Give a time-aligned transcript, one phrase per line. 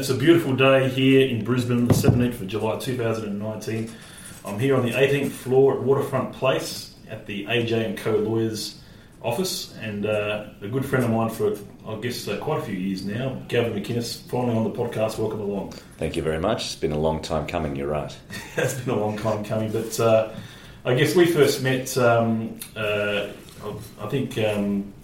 [0.00, 3.92] It's a beautiful day here in Brisbane, the 17th of July 2019.
[4.46, 8.80] I'm here on the 18th floor at Waterfront Place at the AJ and Co Lawyers
[9.22, 11.54] office, and uh, a good friend of mine for
[11.86, 15.18] I guess uh, quite a few years now, Gavin McInnes, finally on the podcast.
[15.18, 15.72] Welcome along.
[15.98, 16.64] Thank you very much.
[16.64, 17.76] It's been a long time coming.
[17.76, 18.16] You're right.
[18.56, 20.32] it's been a long time coming, but uh,
[20.86, 21.98] I guess we first met.
[21.98, 23.26] Um, uh,
[24.00, 24.94] I think um,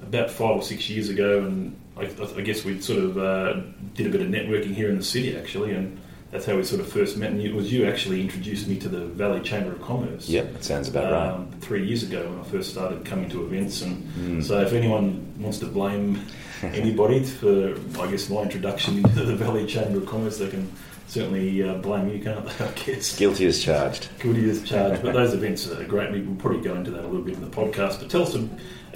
[0.00, 3.60] about five or six years ago, and I, I guess we sort of uh,
[3.94, 5.98] did a bit of networking here in the city actually, and
[6.30, 7.30] that's how we sort of first met.
[7.30, 10.28] And it was you actually introduced me to the Valley Chamber of Commerce.
[10.28, 11.60] Yep, that sounds about um, right.
[11.62, 14.44] Three years ago when I first started coming to events, and mm.
[14.44, 16.20] so if anyone wants to blame
[16.62, 20.70] anybody for, I guess, my introduction into the Valley Chamber of Commerce, they can
[21.06, 22.64] certainly uh, blame you, can't they?
[22.64, 23.16] I guess.
[23.16, 24.08] Guilty as charged.
[24.18, 25.02] Guilty as charged.
[25.02, 26.12] but those events are great.
[26.12, 28.00] We will probably go into that a little bit in the podcast.
[28.00, 28.34] But tell us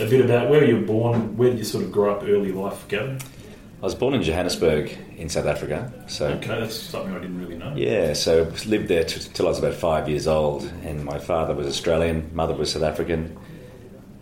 [0.01, 1.37] a, bit about where you were born.
[1.37, 3.19] Where did you sort of grow up early life, Gavin?
[3.81, 5.91] I was born in Johannesburg in South Africa.
[6.07, 7.75] So okay, that's something I didn't really know.
[7.75, 11.67] Yeah, so lived there until I was about five years old, and my father was
[11.67, 13.39] Australian, mother was South African,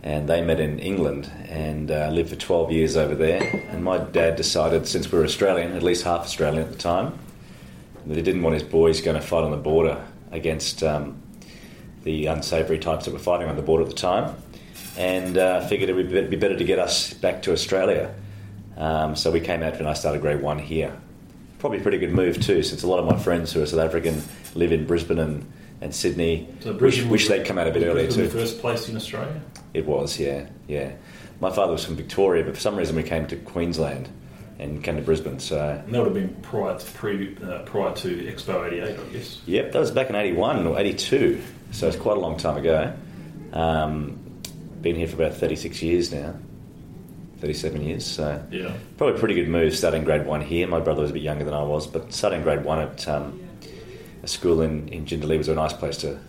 [0.01, 3.41] and they met in England and uh, lived for twelve years over there.
[3.69, 7.19] And my dad decided, since we were Australian, at least half Australian at the time,
[8.05, 11.21] that he didn't want his boys going to fight on the border against um,
[12.03, 14.35] the unsavoury types that were fighting on the border at the time,
[14.99, 18.13] and uh, figured it would be better to get us back to Australia.
[18.75, 20.95] Um, so we came out and I started grade one here.
[21.57, 23.79] Probably a pretty good move too, since a lot of my friends who are South
[23.79, 24.21] African
[24.55, 26.49] live in Brisbane and, and Sydney.
[26.59, 28.23] So wish, wish they'd come out a bit earlier too.
[28.23, 29.41] The first place in Australia.
[29.73, 30.91] It was, yeah, yeah.
[31.39, 34.09] My father was from Victoria, but for some reason we came to Queensland
[34.57, 35.39] and came to Brisbane.
[35.39, 39.03] So and that would have been prior to pre, uh, prior to Expo '88, I
[39.13, 39.41] guess.
[39.45, 41.41] Yep, that was back in '81 or '82,
[41.71, 42.93] so it's quite a long time ago.
[43.53, 44.18] Um,
[44.81, 46.35] been here for about 36 years now.
[47.39, 48.05] 37 years.
[48.05, 50.67] So yeah, probably a pretty good move starting grade one here.
[50.67, 53.41] My brother was a bit younger than I was, but starting grade one at um,
[54.23, 56.19] a school in, in Jindalee was a nice place to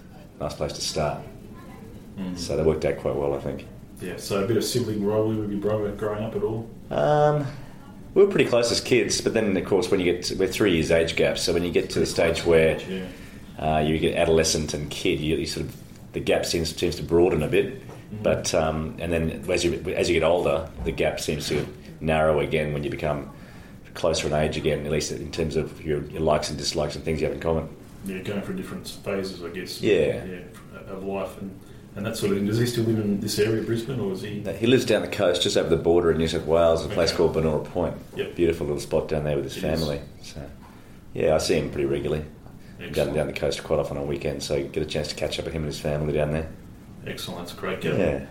[0.41, 1.23] nice place to start.
[2.17, 2.39] Mm.
[2.39, 3.67] So that worked out quite well, I think.
[4.01, 4.17] Yeah.
[4.17, 6.71] So a bit of sibling rivalry with your brother growing up at all?
[6.91, 7.47] Um,
[8.15, 10.49] we were pretty close as kids, but then of course when you get to, we're
[10.49, 13.77] three years age gap, so when you get to the stage where age, yeah.
[13.77, 15.77] uh, you get adolescent and kid, you, you, sort of
[16.13, 17.83] the gap seems seems to broaden a bit.
[18.13, 18.23] Mm-hmm.
[18.23, 21.67] But um, and then as you as you get older, the gap seems to
[22.01, 23.31] narrow again when you become
[23.95, 24.85] closer in age again.
[24.87, 27.41] At least in terms of your, your likes and dislikes and things you have in
[27.41, 27.69] common.
[28.05, 29.81] Yeah, going through different phases, I guess.
[29.81, 30.41] Yeah, yeah,
[30.89, 31.59] of life and.
[31.97, 32.47] And that sort of thing.
[32.47, 34.39] Does he still live in this area, of Brisbane, or is he?
[34.39, 36.85] No, he lives down the coast, just over the border in New South Wales, a
[36.85, 36.95] okay.
[36.95, 37.97] place called Banora Point.
[38.15, 38.37] Yep.
[38.37, 40.01] Beautiful little spot down there with his it family.
[40.21, 40.29] Is.
[40.29, 40.51] So,
[41.15, 42.25] yeah, I see him pretty regularly.
[42.93, 45.47] Going down the coast quite often on weekends, so get a chance to catch up
[45.47, 46.49] with him and his family down there.
[47.07, 47.83] Excellent, that's great.
[47.85, 48.27] Yeah.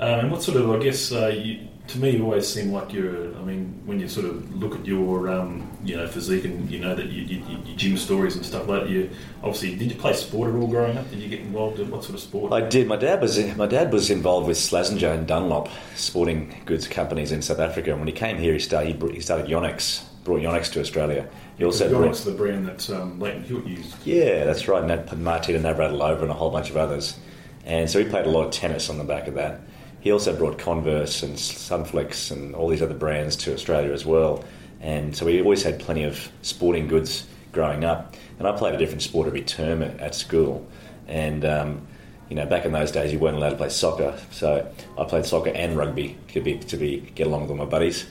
[0.00, 2.92] Um, and what sort of, I guess, uh, you, to me, you always seem like
[2.92, 3.34] you're.
[3.36, 6.78] I mean, when you sort of look at your, um, you know, physique and you
[6.78, 8.90] know that you, you, you, gym stories and stuff like that.
[8.90, 9.10] You
[9.42, 11.08] obviously did you play sport at all growing up?
[11.10, 12.52] Did you get involved in what sort of sport?
[12.52, 12.86] I did.
[12.86, 17.42] My dad was my dad was involved with Slazenger and Dunlop sporting goods companies in
[17.42, 17.90] South Africa.
[17.90, 21.28] And when he came here, he started he, started Yonex, brought Yonex to Australia.
[21.56, 24.06] He also Yonex, the brand that um, Lleyton Hewitt used.
[24.06, 24.88] Yeah, that's right.
[24.88, 27.18] And Martina Navratilova and a whole bunch of others.
[27.64, 29.60] And so he played a lot of tennis on the back of that.
[30.00, 34.44] He also brought Converse and Sunflex and all these other brands to Australia as well.
[34.80, 38.14] And so we always had plenty of sporting goods growing up.
[38.38, 40.66] And I played a different sport every term at, school.
[41.08, 41.86] And um,
[42.28, 44.16] you know, back in those days, you weren't allowed to play soccer.
[44.30, 47.64] So I played soccer and rugby to be to be get along with all my
[47.64, 48.06] buddies.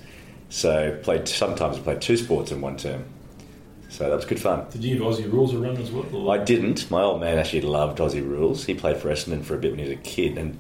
[0.49, 3.05] So played sometimes I played two sports in one term.
[3.89, 4.65] So that was good fun.
[4.69, 6.29] Did you have Aussie rules around as well?
[6.29, 6.91] I didn't.
[6.91, 8.65] My old man actually loved Aussie rules.
[8.65, 10.59] He played for Essendon for a bit when he was a kid, and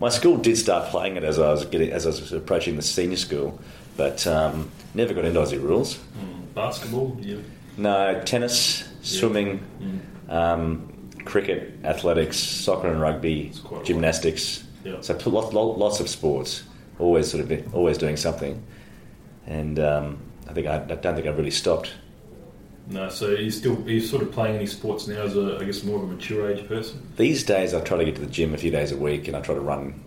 [0.00, 2.82] my school did start playing it as I was getting as I was approaching the
[2.82, 3.60] senior school,
[3.96, 5.96] but um, never got into Aussie rules.
[6.18, 6.54] Mm.
[6.54, 7.36] Basketball, yeah.
[7.76, 10.32] No, tennis, swimming, mm.
[10.32, 13.52] um, cricket, athletics, soccer and rugby,
[13.84, 14.64] gymnastics.
[14.84, 15.00] Yeah.
[15.00, 16.64] So lots, lots of sports.
[16.98, 18.62] Always sort of always doing something,
[19.46, 20.18] and um,
[20.48, 21.92] I think I, I don't think I've really stopped.
[22.86, 25.82] No, so he's still he's sort of playing any sports now as a I guess
[25.84, 27.06] more of a mature age person.
[27.16, 29.36] These days, I try to get to the gym a few days a week, and
[29.36, 30.02] I try to run.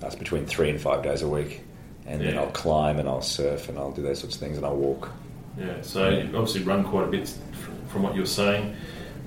[0.00, 1.62] That's between three and five days a week,
[2.06, 2.30] and yeah.
[2.30, 4.76] then I'll climb and I'll surf and I'll do those sorts of things and I'll
[4.76, 5.10] walk.
[5.58, 6.22] Yeah, so yeah.
[6.22, 7.32] you obviously run quite a bit
[7.88, 8.74] from what you're saying.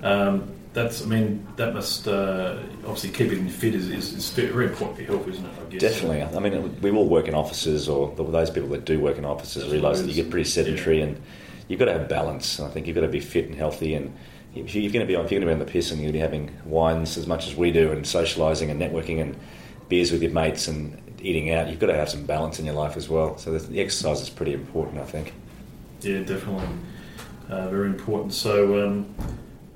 [0.02, 4.98] Um, that's, I mean, that must uh, obviously keeping fit is, is, is, very important
[4.98, 5.52] for your health, isn't it?
[5.58, 5.82] I guess.
[5.82, 6.24] Definitely.
[6.24, 9.72] I mean, we all work in offices, or those people that do work in offices
[9.72, 11.06] realise that you get pretty sedentary yeah.
[11.06, 11.22] and
[11.68, 12.60] you've got to have balance.
[12.60, 14.16] I think you've got to be fit and healthy, and
[14.56, 16.00] if you're going to be on, if you're going to be on the piss and
[16.02, 19.22] you're going to be having wines as much as we do, and socialising and networking
[19.22, 19.36] and
[19.90, 22.76] beers with your mates and eating out, you've got to have some balance in your
[22.76, 23.38] life as well.
[23.38, 25.34] So the exercise is pretty important, I think.
[26.02, 26.68] Yeah, definitely.
[27.50, 28.34] uh, very important.
[28.34, 29.16] So, um,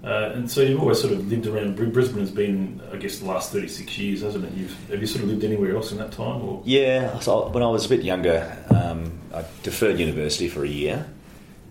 [0.03, 2.19] uh, and so you've always sort of lived around Br- Brisbane.
[2.21, 4.53] Has been, I guess, the last thirty six years, hasn't it?
[4.53, 7.63] You've have you sort of lived anywhere else in that time, or Yeah, so when
[7.63, 11.06] I was a bit younger, um, I deferred university for a year.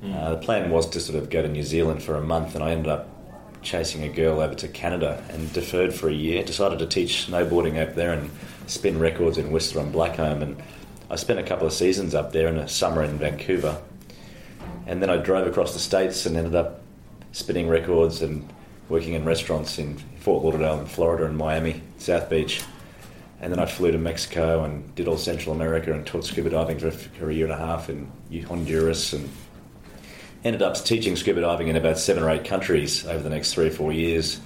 [0.03, 2.63] Uh, the plan was to sort of go to New Zealand for a month, and
[2.63, 3.09] I ended up
[3.63, 6.43] chasing a girl over to Canada and deferred for a year.
[6.45, 8.31] Decided to teach snowboarding up there and
[8.67, 10.63] spin records in Whistler and Blackcomb, and
[11.11, 13.81] I spent a couple of seasons up there and a summer in Vancouver.
[14.87, 16.81] And then I drove across the states and ended up
[17.33, 18.49] spinning records and
[18.89, 22.63] working in restaurants in Fort Lauderdale, in Florida, and Miami, South Beach.
[23.41, 26.79] And then I flew to Mexico and did all Central America and taught scuba diving
[26.79, 28.11] for a year and a half in
[28.47, 29.29] Honduras and
[30.45, 33.67] ended up teaching scuba diving in about seven or eight countries over the next three
[33.69, 34.41] or four years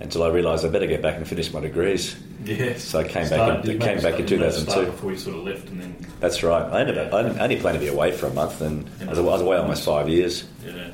[0.00, 2.16] until I realised I better get back and finish my degrees.
[2.44, 2.82] yes?
[2.84, 4.86] So I came back Started- in- came back in you made a 2002.
[4.92, 6.62] Before you sort of left, and then That's right.
[6.70, 9.18] I ended up, I only planned to be away for a month and I was,
[9.18, 10.44] I was away almost five years.
[10.64, 10.88] yeah.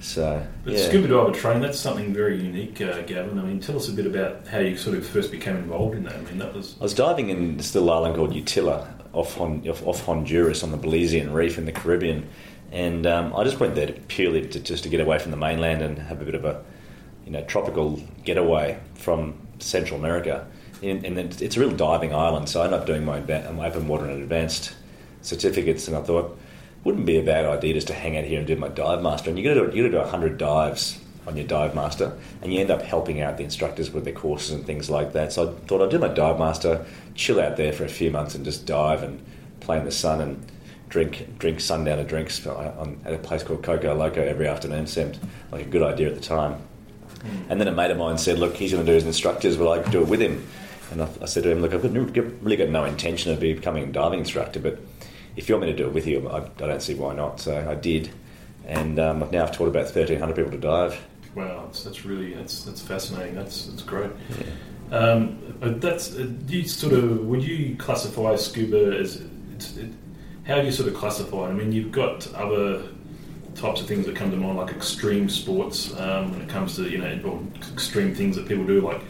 [0.00, 0.86] So, But yeah.
[0.88, 3.36] scuba diver training, that's something very unique, uh, Gavin.
[3.38, 6.04] I mean, tell us a bit about how you sort of first became involved in
[6.04, 6.14] that.
[6.14, 9.66] I mean, that was I was diving in this little island called Utila off, Hon,
[9.68, 12.28] off, off Honduras on the Belizean Reef in the Caribbean,
[12.72, 15.36] and um, I just went there to, purely to, just to get away from the
[15.36, 16.62] mainland and have a bit of a
[17.24, 20.46] you know tropical getaway from Central America.
[20.82, 23.88] And, and it's, a real diving island, so I ended up doing my, my open
[23.88, 24.76] water and advanced
[25.22, 26.38] certificates, and I thought
[26.84, 29.30] wouldn't be a bad idea just to hang out here and do my dive master.
[29.30, 32.16] And you got to do you got to do hundred dives on your dive master,
[32.42, 35.32] and you end up helping out the instructors with their courses and things like that.
[35.32, 38.34] So I thought I'd do my dive master, chill out there for a few months,
[38.34, 39.22] and just dive and
[39.60, 40.52] play in the sun and
[40.88, 44.86] drink drink sundowner drinks on, at a place called Coco Loco every afternoon.
[44.86, 45.18] Seemed
[45.52, 46.62] like a good idea at the time.
[47.48, 49.58] And then a mate of mine said, "Look, he's going to do his instructors.
[49.58, 50.46] Will I do it with him?"
[50.90, 51.92] And I, I said to him, "Look, I've got,
[52.42, 54.78] really got no intention of becoming a diving instructor, but
[55.36, 57.40] if you want me to do it with you, I, I don't see why not."
[57.40, 58.10] So I did,
[58.66, 61.00] and um, I've now I've taught about thirteen hundred people to dive.
[61.34, 61.64] wow.
[61.66, 63.34] That's, that's really that's that's fascinating.
[63.34, 64.10] That's that's great.
[64.90, 69.22] Um, but that's uh, you sort of would you classify scuba as
[69.54, 69.90] it's, it,
[70.48, 71.50] how do you sort of classify it?
[71.50, 72.82] I mean, you've got other
[73.54, 75.94] types of things that come to mind, like extreme sports.
[75.98, 79.02] Um, when it comes to you know extreme things that people do, like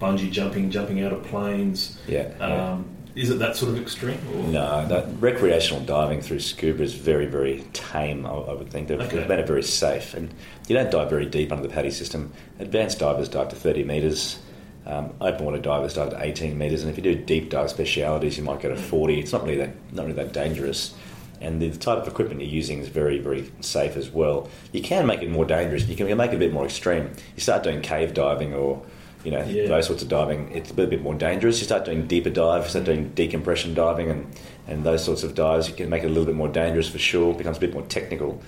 [0.00, 1.98] bungee jumping, jumping out of planes.
[2.08, 2.32] Yeah.
[2.38, 2.72] yeah.
[2.72, 4.18] Um, is it that sort of extreme?
[4.34, 4.42] Or?
[4.48, 8.26] No, that recreational diving through scuba is very, very tame.
[8.26, 9.26] I, I would think they've, Okay.
[9.26, 10.32] made it very safe, and
[10.68, 12.32] you don't dive very deep under the PADI system.
[12.58, 14.38] Advanced divers dive to thirty metres.
[14.86, 18.38] Um, open water divers dive to eighteen metres, and if you do deep dive specialities,
[18.38, 19.18] you might go to forty.
[19.18, 20.94] It's not really that not really that dangerous,
[21.40, 24.48] and the type of equipment you're using is very, very safe as well.
[24.72, 25.86] You can make it more dangerous.
[25.86, 27.10] You can make it a bit more extreme.
[27.34, 28.80] You start doing cave diving or
[29.24, 29.66] you know Yeah.
[29.66, 30.52] those sorts of diving.
[30.52, 31.58] It's a bit, a bit more dangerous.
[31.58, 34.26] You start doing deeper dives, you start doing decompression diving, and
[34.68, 35.68] and those sorts of dives.
[35.68, 37.32] You can make it a little bit more dangerous for sure.
[37.32, 38.40] It becomes a bit more technical.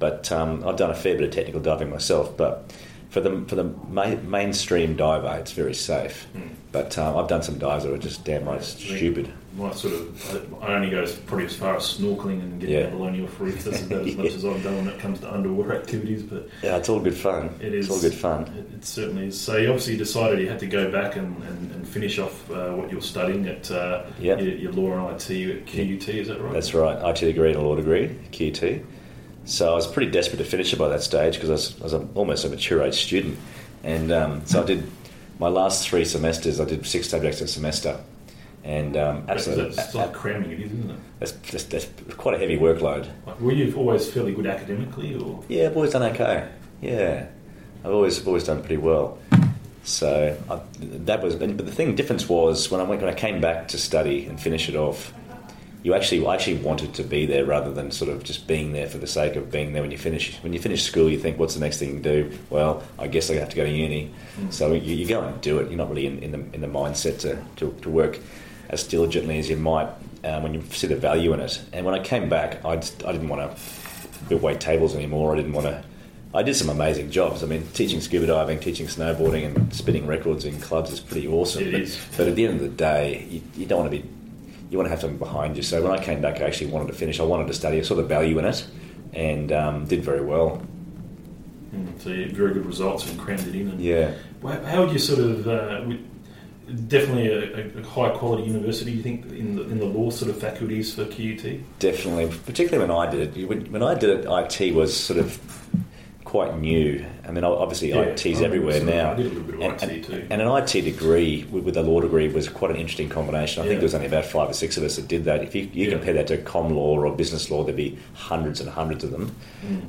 [0.00, 2.36] But um, I've done a fair bit of technical diving myself.
[2.36, 2.74] But
[3.14, 6.24] for the for the ma- mainstream diver, it's very safe.
[6.32, 6.48] Hmm.
[6.72, 9.32] But um, I've done some dives that are just damn right stupid.
[9.56, 12.86] My sort of, I only go probably as far as snorkeling and getting Yeah.
[12.86, 13.62] out below Neil Reef.
[13.62, 16.24] That's about as much as I've done when it comes to underwater activities.
[16.24, 17.50] But Yeah, it's all good fun.
[17.60, 18.42] it is It's all good fun.
[18.58, 19.40] It, it certainly is.
[19.40, 22.72] So you obviously decided you had to go back and, and, and finish off uh,
[22.72, 24.40] what you're studying at uh, Yep.
[24.40, 26.08] your, your law and IT at QUT.
[26.08, 26.52] Is that right?
[26.52, 26.98] That's right.
[27.10, 28.84] IT degree and law degree, QT.
[29.44, 31.84] So I was pretty desperate to finish it by that stage because I was, I
[31.84, 33.38] was a, almost a mature age student,
[33.82, 34.90] and um, so I did
[35.38, 36.60] my last three semesters.
[36.60, 38.00] I did six subjects a semester,
[38.62, 40.96] and um, That's, absolutely, that's like cramming it is, isn't it?
[41.18, 43.08] that's, that's, that's quite a heavy workload.
[43.26, 46.48] Like, were you always fairly good academically, or Yeah, I've always done okay.
[46.80, 47.26] Yeah,
[47.84, 49.18] I've always always done pretty well.
[49.84, 53.42] So I, that was, but the thing difference was when I went, when I came
[53.42, 55.12] back to study and finish it off.
[55.84, 58.98] You actually, actually wanted to be there rather than sort of just being there for
[58.98, 59.82] the sake of being there.
[59.82, 62.02] When you finish, when you finish school, you think, "What's the next thing you can
[62.02, 64.10] do?" Well, I guess I have to go to uni.
[64.50, 65.68] So you, you go and do it.
[65.68, 68.18] You're not really in, in the in the mindset to, to, to work
[68.70, 69.88] as diligently as you might
[70.24, 71.62] um, when you see the value in it.
[71.72, 73.56] And when I came back, I just, I didn't want
[74.30, 75.34] to wait tables anymore.
[75.34, 75.84] I didn't want to.
[76.32, 77.44] I did some amazing jobs.
[77.44, 81.70] I mean, teaching scuba diving, teaching snowboarding, and spinning records in clubs is pretty awesome.
[81.70, 84.08] But, but at the end of the day, you, you don't want to be.
[84.70, 85.62] You want to have something behind you.
[85.62, 87.20] So when I came back, I actually wanted to finish.
[87.20, 87.78] I wanted to study.
[87.78, 88.66] I saw the value in it,
[89.12, 90.62] and um, did very well.
[91.74, 93.68] Mm, so you had very good results and crammed it in?
[93.68, 94.14] And Yeah.
[94.42, 95.84] How would you sort of uh,
[96.86, 98.92] definitely a, a high quality university?
[98.92, 101.60] You think in the, in the law sort of faculties for QUT?
[101.78, 103.70] Definitely, particularly when I did it.
[103.70, 105.40] When I did it, IT was sort of
[106.34, 107.04] quite new.
[107.28, 109.12] I mean, obviously Yeah, IT's everywhere sort of- now.
[109.12, 110.26] I did a little bit of and, IT and- too.
[110.30, 113.62] and an IT degree with, with a law degree was quite an interesting combination.
[113.62, 115.44] I think there was only about five or six of us that did that.
[115.44, 115.90] If you, you Yeah.
[115.92, 119.30] compare that to com law or business law, there'd be hundreds and hundreds of them.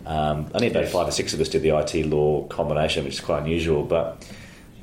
[0.06, 0.92] Um, only about Yes.
[0.92, 3.82] five or six of us did the IT law combination, which is quite unusual.
[3.82, 4.24] But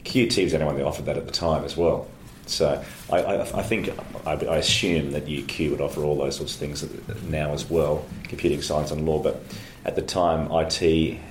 [0.04, 2.08] QT was the only one that offered that at the time as well.
[2.46, 3.88] So I, I, I think
[4.26, 6.84] I, I assume that UQ would offer all those sorts of things
[7.30, 9.20] now as well, computing science and law.
[9.20, 9.44] But
[9.84, 10.80] at the time, IT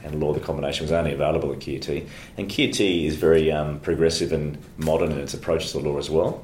[0.03, 2.08] and law, the combination was only available at QT.
[2.38, 6.10] And QT is very um, progressive and modern in its approach to the law as
[6.10, 6.43] well.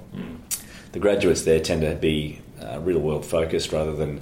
[0.94, 4.22] The graduates there tend to be uh, real world focused rather than,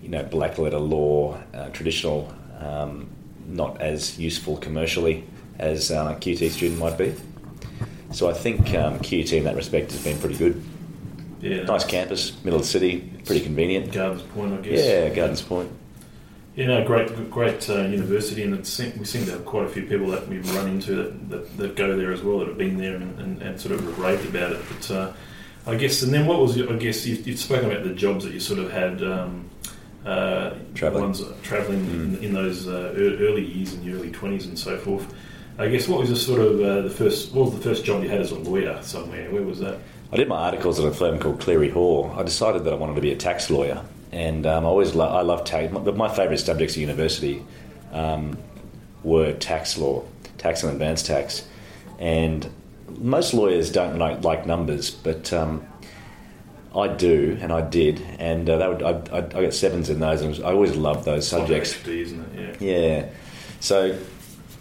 [0.00, 3.10] you know, black letter law, uh, traditional, um,
[3.46, 5.24] not as useful commercially
[5.58, 7.14] as uh, a QT student might be.
[8.12, 10.62] So I think um, QT in that respect has been pretty good.
[11.40, 13.92] Yeah, Nice campus, middle of the city, pretty convenient.
[13.92, 14.86] Gardens Point, I guess.
[14.86, 15.70] Yeah, Gardens Point.
[16.56, 20.06] Yeah, no, great, great uh, university, and we seem to have quite a few people
[20.08, 22.94] that we've run into that, that, that go there as well, that have been there
[22.94, 24.60] and, and, and sort of raved about it.
[24.68, 25.12] But uh,
[25.66, 28.24] I guess, and then what was your, I guess you've, you've spoken about the jobs
[28.24, 29.02] that you sort of had.
[29.02, 29.50] Um,
[30.06, 31.02] uh, Travelling.
[31.04, 32.18] ones traveling Mm.
[32.18, 35.14] in, in those uh, early years in your early twenties and so forth.
[35.58, 37.32] I guess what was the sort of uh, the first?
[37.32, 39.30] What was the first job you had as a lawyer somewhere?
[39.30, 39.78] Where was that?
[40.12, 42.14] I did my articles at a firm called Cleary Hall.
[42.18, 43.82] I decided that I wanted to be a tax lawyer,
[44.14, 45.72] and um, I always lo- I love tax.
[45.72, 47.44] My, my favourite subjects at university
[47.92, 48.38] um,
[49.02, 50.04] were tax law,
[50.38, 51.46] tax and advanced tax,
[51.98, 52.48] and
[52.88, 55.66] most lawyers don't like, like numbers, but um,
[56.76, 59.98] I do, and I did, and uh, that would, I, I, I got sevens in
[59.98, 61.74] those, and I always loved those subjects.
[61.76, 62.60] Like HD, isn't it?
[62.60, 62.76] Yeah.
[62.76, 63.08] Yeah.
[63.58, 63.98] So,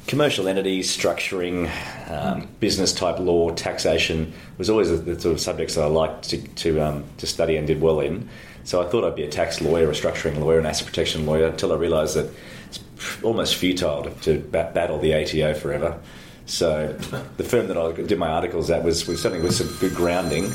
[0.07, 1.69] commercial entities, structuring,
[2.10, 6.29] um, business type law, taxation was always the, the sort of subjects that I liked
[6.29, 8.29] to to, um, to study and did well in.
[8.63, 11.48] So I thought I'd be a tax lawyer, a structuring lawyer, an asset protection lawyer,
[11.48, 12.29] until I realised that
[12.67, 12.79] it's
[13.24, 16.00] almost futile to, to bat- battle the ATO forever.
[16.46, 16.93] So
[17.38, 20.50] the firm that I did my articles at was, was something with some good grounding,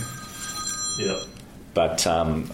[0.98, 1.20] Yeah.
[1.74, 2.50] but um,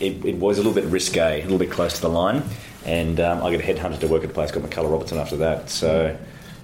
[0.00, 2.42] it, it was a little bit risque, a little bit close to the line.
[2.84, 5.70] And um, I got headhunted to work at a place called McCullough Robertson after that.
[5.70, 6.16] So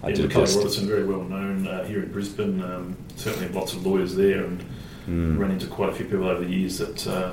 [0.03, 2.61] I yeah, did a McCullough of- Robertson, very well known uh, here in Brisbane.
[2.63, 4.65] Um, certainly lots of lawyers there, and
[5.09, 5.39] Mm.
[5.39, 7.33] run into quite a few people over the years that uh,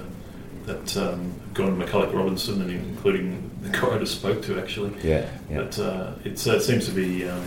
[0.66, 4.94] that um, gone to McCullough Robertson, and including the guy I just spoke to actually.
[5.04, 5.58] Yeah, yeah.
[5.62, 7.42] But uh, it's, uh, it seems to be um,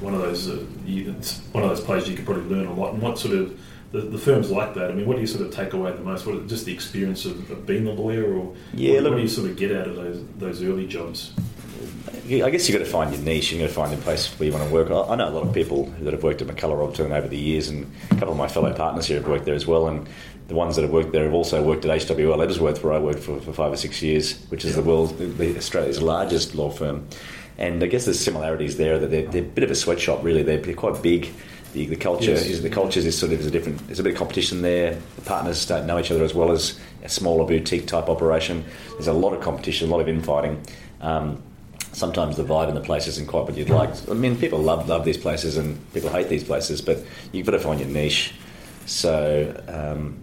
[0.00, 2.74] one of those uh, you, it's one of those places you could probably learn a
[2.74, 2.92] lot.
[2.94, 3.58] And what sort of
[3.92, 4.90] the, the firms like that?
[4.90, 6.26] I mean, what do you sort of take away the most?
[6.26, 9.22] What just the experience of, of being a lawyer, or Yeah, what, look- what do
[9.22, 11.32] you sort of get out of those those early jobs?
[12.28, 13.50] I guess you've got to find your niche.
[13.50, 14.88] You've got to find the place where you want to work.
[14.90, 17.68] I know a lot of people that have worked at McCullough Robertson over the years,
[17.68, 19.88] and a couple of my fellow partners here have worked there as well.
[19.88, 20.08] And
[20.52, 23.20] the ones that have worked there have also worked at HWL Ebsworth, where I worked
[23.20, 26.68] for, for five or six years, which is the world's, the, the Australia's largest law
[26.68, 27.08] firm.
[27.56, 30.42] And I guess there's similarities there that they're, they're a bit of a sweatshop, really.
[30.42, 31.30] They're, they're quite big.
[31.72, 32.44] The, the culture Yes.
[32.44, 33.78] is the culture is sort of is a different.
[33.86, 34.98] There's a bit of competition there.
[35.16, 38.62] The partners don't know each other as well as a smaller boutique type operation.
[38.90, 40.60] There's a lot of competition, a lot of infighting.
[41.00, 41.42] Um,
[41.92, 43.88] sometimes the vibe in the place isn't quite what you'd like.
[44.10, 47.52] I mean, people love love these places and people hate these places, but you've got
[47.52, 48.34] to find your niche.
[48.84, 50.21] So um,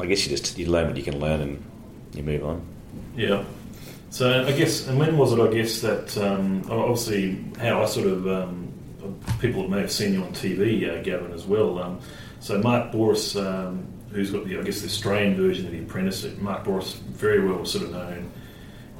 [0.00, 1.64] I guess you just you learn what you can learn and
[2.14, 2.64] you move on.
[3.16, 3.44] Yeah.
[4.10, 5.40] So I guess, and when was it?
[5.40, 8.72] I guess that um, obviously how I sort of um,
[9.40, 11.78] people may have seen you on TV, uh, Gavin, as well.
[11.78, 12.00] Um,
[12.40, 16.26] so Mark Bouris, um, who's got the I guess the Australian version of The Apprentice,
[16.38, 18.30] Mark Bouris, very well sort of known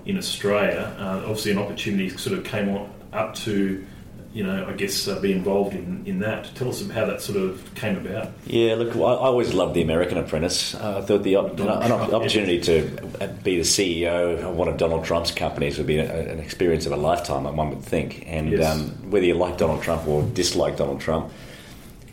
[0.07, 0.95] in Australia.
[0.99, 3.85] Uh, obviously, an opportunity sort of came on, up to.
[4.33, 6.55] You know, I guess uh, be involved in, in that.
[6.55, 8.29] Tell us how that sort of came about.
[8.47, 10.73] Yeah, look, I, I always loved the American Apprentice.
[10.77, 12.85] Uh, I thought the op- an Trump, opportunity to
[13.43, 16.93] be the CEO of one of Donald Trump's companies would be a, an experience of
[16.93, 18.23] a lifetime, one would think.
[18.29, 18.73] And Yes.
[18.73, 21.33] um, whether you like Donald Trump or dislike Donald Trump,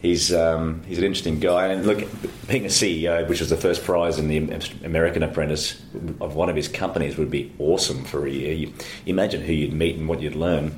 [0.02, 1.68] he's um, he's an interesting guy.
[1.68, 2.00] And look,
[2.48, 4.38] being a CEO, which was the first prize in the
[4.84, 5.80] American Apprentice
[6.20, 8.54] of one of his companies, would be awesome for a year.
[8.54, 8.74] You
[9.06, 10.74] imagine who you'd meet and what you'd learn.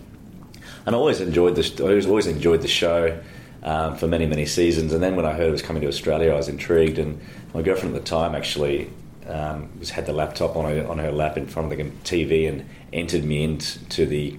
[0.86, 3.20] And I always enjoyed the I always always enjoyed the show
[3.64, 4.94] um, for many many seasons.
[4.94, 6.98] And then when I heard it was coming to Australia, I was intrigued.
[6.98, 7.20] And
[7.54, 8.90] my girlfriend at the time actually
[9.28, 12.48] um, was had the laptop on her on her lap in front of the TV
[12.50, 14.38] and entered me into the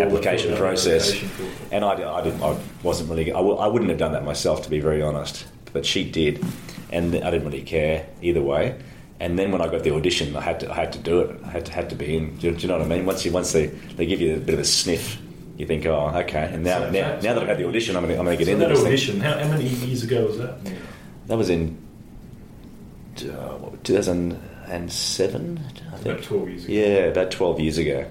[0.00, 1.12] application the process.
[1.14, 4.24] application And I, I, didn't, I wasn't really, I, w- I wouldn't have done that
[4.24, 5.44] myself, to be very honest.
[5.74, 6.42] But she did,
[6.90, 8.78] and I didn't really care either way.
[9.20, 11.40] And then when I got the audition, I had to, I had to do it.
[11.44, 12.36] I had to, had to be in.
[12.38, 13.04] Do, you- do you know what I mean?
[13.04, 15.18] Once you, once they, they give you a bit of a sniff,
[15.56, 16.50] you think, oh, okay.
[16.52, 18.36] And now, So- now, now that I've had the audition, I'm going to, I'm going
[18.38, 20.56] to get So into that audition, how, how many years ago was that?
[21.26, 21.76] That was in
[23.22, 25.58] uh, what, 2007,
[25.92, 26.06] I think.
[26.06, 26.72] About 12 years ago.
[26.72, 28.10] Yeah, about 12 years ago.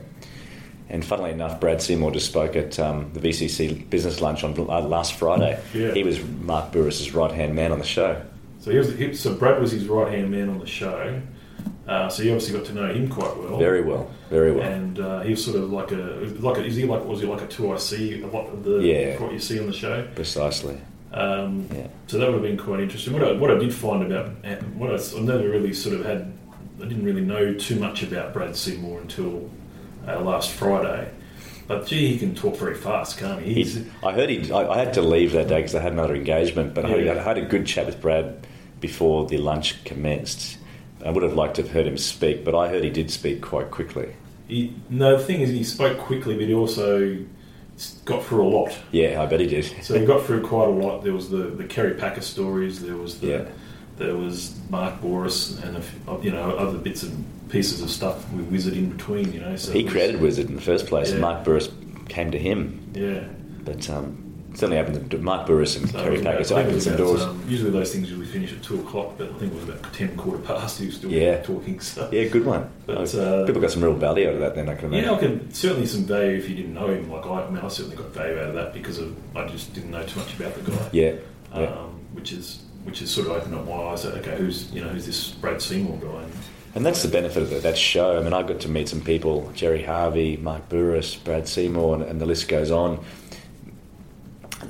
[0.90, 4.82] And funnily enough, Brad Seymour just spoke at um, the VCC business lunch on uh,
[4.82, 5.60] last Friday.
[5.74, 5.94] Yeah.
[5.94, 8.22] He was Mark Bouris's right hand man on the show.
[8.60, 11.22] So he was, he, so Brad was his right hand man on the show.
[11.88, 13.60] Uh, so you obviously got to know him quite well.
[13.60, 14.64] Very well, very well.
[14.68, 15.96] And uh, he was sort of like a
[16.40, 18.80] like a, is he like was he like a two IC a lot of the
[18.80, 19.22] Yeah.
[19.22, 20.08] what you see on the show.
[20.16, 20.78] Precisely.
[21.14, 21.88] Um, Yeah.
[22.08, 23.14] So that would have been quite interesting.
[23.14, 24.30] What I, what I did find about
[24.76, 26.34] what I, I never really sort of had,
[26.82, 29.50] I didn't really know too much about Brad Seymour until
[30.08, 31.10] uh, last Friday.
[31.68, 33.54] But gee, he can talk very fast, can't he?
[33.56, 34.52] He's, I heard he.
[34.52, 36.74] I, I had to leave that day because I had another engagement.
[36.74, 38.46] But I, had, I had a good chat with Brad
[38.82, 40.58] before the lunch commenced.
[41.06, 43.42] I would have liked to have heard him speak, but I heard he did speak
[43.42, 44.16] quite quickly.
[44.48, 47.18] he, no, the thing is, he spoke quickly, but he also
[48.06, 48.78] got through a lot.
[48.92, 49.66] Yeah, I bet he did.
[49.84, 51.04] So he got through quite a lot.
[51.04, 52.82] There was the, the Kerry Packer stories.
[52.82, 53.46] There was the Yeah.
[53.98, 58.32] there was Mark Bouris and a f you know other bits and pieces of stuff
[58.34, 59.32] with Wizard in between.
[59.34, 61.12] You know, so He was- created Wizard in the first place.
[61.12, 61.20] Yeah.
[61.20, 61.70] Mark Bouris
[62.10, 63.26] came to him, Yeah.
[63.64, 64.25] but um,
[64.56, 67.22] certainly opened the, Mark Bouris and So Kerry Packer it opened some doors.
[67.24, 69.94] um, usually those things usually finish at two o'clock, but I think it was about
[69.94, 70.80] ten quarter past.
[70.80, 71.42] He was still Yeah.
[71.42, 71.80] talking.
[71.80, 72.70] So yeah, good one.
[72.86, 74.56] But, uh, people got some real value out of that.
[74.56, 75.06] Then I can imagine.
[75.06, 77.12] yeah, I can certainly some value if you didn't know him.
[77.12, 79.74] Like I, I mean, I certainly got value out of that because of I just
[79.74, 80.90] didn't know too much about the guy.
[80.92, 81.14] yeah,
[81.56, 81.66] yeah.
[81.68, 84.04] um, which is which has sort of opened up my eyes.
[84.04, 86.22] That, okay, who's you know who's this Brad Seymour guy?
[86.24, 86.32] And,
[86.76, 88.20] And that's the benefit of that, that show.
[88.20, 92.04] I mean, I got to meet some people: Gerry Harvey, Mark Bouris, Brad Seymour, and,
[92.04, 93.00] and the list goes on.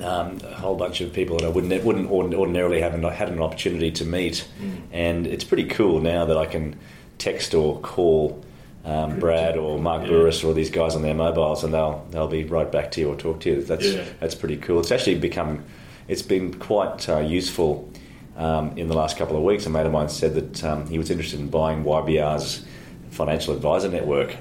[0.00, 3.90] Um, a whole bunch of people that I wouldn't wouldn't ordinarily have had an opportunity
[3.92, 4.46] to meet,
[4.92, 6.76] and it's pretty cool now that I can
[7.18, 8.44] text or call
[8.84, 10.08] um, Brad or Mark Yeah.
[10.10, 13.08] Bouris or these guys on their mobiles, and they'll they'll be right back to you
[13.10, 13.62] or talk to you.
[13.62, 14.04] That's Yeah.
[14.20, 14.80] that's pretty cool.
[14.80, 15.64] It's actually become
[16.08, 17.88] it's been quite uh, useful
[18.36, 19.66] um, in the last couple of weeks.
[19.66, 22.64] A mate of mine said that um, he was interested in buying YBR's
[23.10, 24.36] financial advisor network,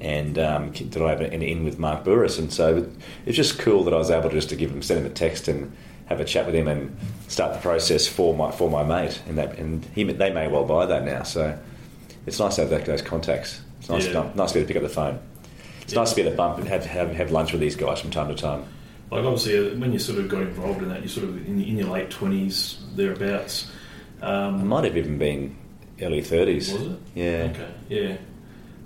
[0.00, 2.38] and um, did I have an in with Mark Bouris?
[2.38, 2.88] And so
[3.26, 5.14] it's just cool that I was able to just to give him send him a
[5.14, 5.74] text and
[6.06, 6.96] have a chat with him and
[7.28, 9.20] start the process for my for my mate.
[9.28, 11.22] And that and he they may well buy that now.
[11.22, 11.58] So
[12.26, 13.60] it's nice to have that, those contacts.
[13.80, 14.30] It's nice, Yeah.
[14.34, 15.18] nice to be able to pick up the phone.
[15.82, 16.00] It's Yeah.
[16.00, 18.10] nice to be able to bump and have, have, have lunch with these guys from
[18.10, 18.64] time to time.
[19.10, 21.60] like obviously, uh, when you sort of got involved in that, you're sort of in,
[21.62, 23.70] in your late twenties thereabouts.
[24.22, 25.56] Um, might have even been
[26.02, 26.72] early 30s.
[26.72, 26.98] was it?
[27.14, 27.48] Yeah.
[27.54, 27.68] Okay.
[27.88, 28.16] Yeah.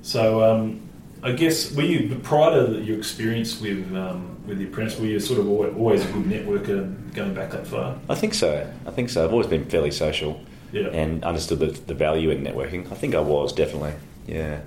[0.03, 0.84] So um,
[1.25, 4.99] I guess were you prior to your experience with um, with the apprentice?
[4.99, 7.99] Were you sort of always, a good networker going back that far?
[8.11, 8.71] I think so.
[8.87, 9.25] I think so.
[9.25, 10.39] I've always been fairly social
[10.71, 10.89] Yeah.
[10.89, 12.93] and understood the, the value in networking.
[12.93, 13.95] I think I was, definitely.
[14.27, 14.61] Yeah.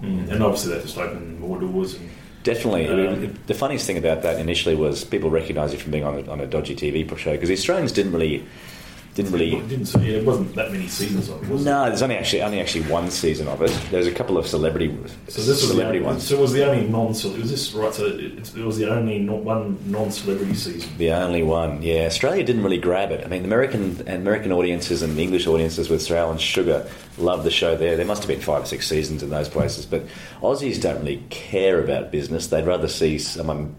[0.00, 0.30] Mm.
[0.30, 1.94] And obviously that just opened more doors.
[1.94, 2.08] And,
[2.44, 2.88] Definitely.
[3.06, 6.30] Um, the funniest thing about that initially was people recognised you from being on a,
[6.30, 8.44] on a dodgy TV show because the Australians didn't really
[9.14, 9.94] didn't really It didn't.
[10.02, 11.48] Yeah, it wasn't that many seasons of it.
[11.50, 11.64] Was it?
[11.64, 13.70] No, there's only actually only actually one season of it.
[13.90, 14.88] There's a couple of celebrity
[15.28, 16.26] So this was the celebrity only, ones.
[16.26, 17.08] So it was the only non.
[17.08, 17.92] Was this right?
[17.92, 20.90] So it, it was the only not one non-celebrity season.
[20.96, 22.06] The only one, yeah.
[22.06, 23.24] Australia didn't really grab it.
[23.24, 27.44] I mean, the American American audiences and the English audiences with Australian and Sugar love
[27.44, 27.96] the show there.
[27.96, 30.06] There must have been five or six seasons in those places, but
[30.40, 32.46] Aussies don't really care about business.
[32.46, 33.74] They'd rather see someone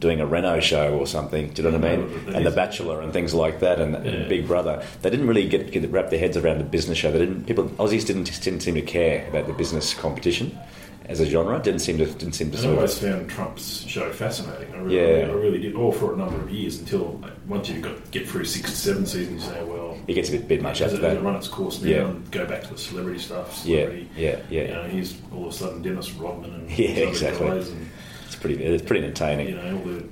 [0.00, 1.50] doing a Renault show or something.
[1.50, 2.06] Do you know what I mean?
[2.08, 2.34] Mm-hmm.
[2.34, 4.12] And The Bachelor and things like that, and, Yeah.
[4.12, 4.82] and Big Brother.
[5.02, 7.12] They didn't really get, get wrap their heads around the business show.
[7.12, 7.44] They didn't.
[7.46, 10.58] People Aussies didn't didn't seem to care about the business competition
[11.06, 11.58] as a genre.
[11.60, 14.72] Didn't seem to didn't seem to I always found Trump's show fascinating.
[14.74, 15.26] I really, Yeah.
[15.28, 15.74] I really did.
[15.74, 18.76] All for a number of years until like, once you got get through six to
[18.76, 21.16] seven seasons, you say, well, it gets a bit, bit much after it, that.
[21.16, 22.06] it run its course now Yeah.
[22.08, 23.62] and go back to the celebrity stuff?
[23.66, 24.62] Yeah, Celebrity, yeah, yeah.
[24.62, 27.48] You know, he's all of a sudden Dennis Rodman and Yeah, other exactly.
[27.48, 27.88] guys and
[28.30, 29.48] It's pretty it's pretty entertaining.
[29.48, 30.04] you know all the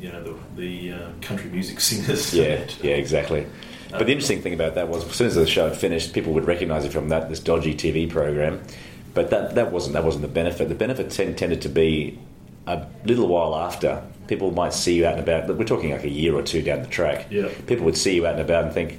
[0.00, 2.32] you know the, the uh, country music singers.
[2.34, 3.46] Yeah, yeah, exactly.
[3.90, 6.32] But the interesting thing about that was, as soon as the show had finished, people
[6.32, 8.62] would recognise it from that this dodgy TV program.
[9.14, 10.68] But that, that wasn't that wasn't the benefit.
[10.68, 12.18] The benefit ten, tended to be
[12.66, 14.02] a little while after.
[14.26, 15.46] People might see you out and about.
[15.46, 17.26] But we're talking like a year or two down the track.
[17.30, 17.48] Yeah.
[17.66, 18.98] People would see you out and about and think,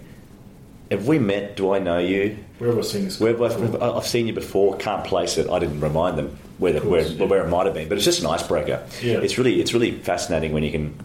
[0.92, 1.56] "Have we met?
[1.56, 2.38] Do I know you?
[2.60, 3.20] Where have I seen this?
[3.20, 3.98] Where, I've, before?
[3.98, 4.78] I've seen you before.
[4.78, 5.50] Can't place it.
[5.50, 7.26] I didn't remind them where the, course, where, yeah.
[7.26, 7.88] where it might have been.
[7.88, 8.86] But it's just an icebreaker.
[9.02, 9.20] Yeah.
[9.20, 10.98] It's really it's really fascinating when you can,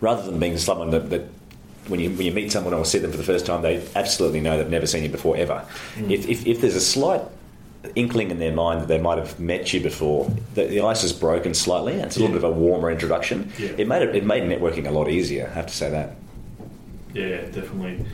[0.00, 1.22] rather than being someone that, that
[1.88, 4.40] when you when you meet someone or see them for the first time, they absolutely
[4.40, 5.66] know they've never seen you before ever.
[5.96, 6.10] Mm.
[6.10, 7.22] If, if if there's a slight
[7.94, 11.12] inkling in their mind that they might have met you before, the, the ice is
[11.12, 13.50] broken slightly, and it's a little bit of a warmer introduction.
[13.58, 13.70] Yeah.
[13.78, 15.48] It made it, it made networking a lot easier.
[15.50, 16.16] I have to say that.
[17.12, 18.04] Yeah, definitely.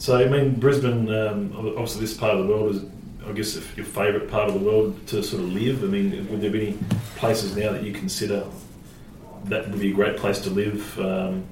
[0.00, 2.82] So, I mean, Brisbane, um, obviously, this part of the world is,
[3.26, 5.84] I guess, if your favourite part of the world to sort of live.
[5.84, 6.78] I mean, would there be any
[7.16, 8.46] places now that you consider
[9.44, 11.44] that would be a great place to live, um,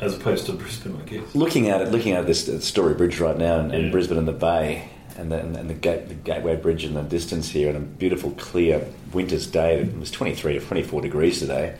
[0.00, 1.00] as opposed to Brisbane?
[1.00, 1.32] I guess.
[1.36, 3.90] Looking at it, looking at this Story Bridge right now in, in Yeah.
[3.92, 7.48] Brisbane and the Bay, and the, and the, gate, the Gateway Bridge in the distance
[7.48, 9.78] here, and a beautiful, clear winter's day.
[9.78, 11.76] It was 23 or 24 degrees today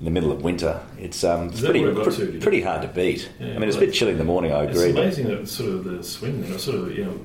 [0.00, 0.80] in the middle of winter.
[0.98, 2.38] It's um, that pretty, what it got pre- to?
[2.40, 3.28] pretty hard to beat.
[3.38, 4.92] Yeah, I mean, it's a bit chilly in the morning, I It's agree.
[4.92, 6.58] but amazing that it's sort of the swing.
[6.58, 7.20] Sort of you know,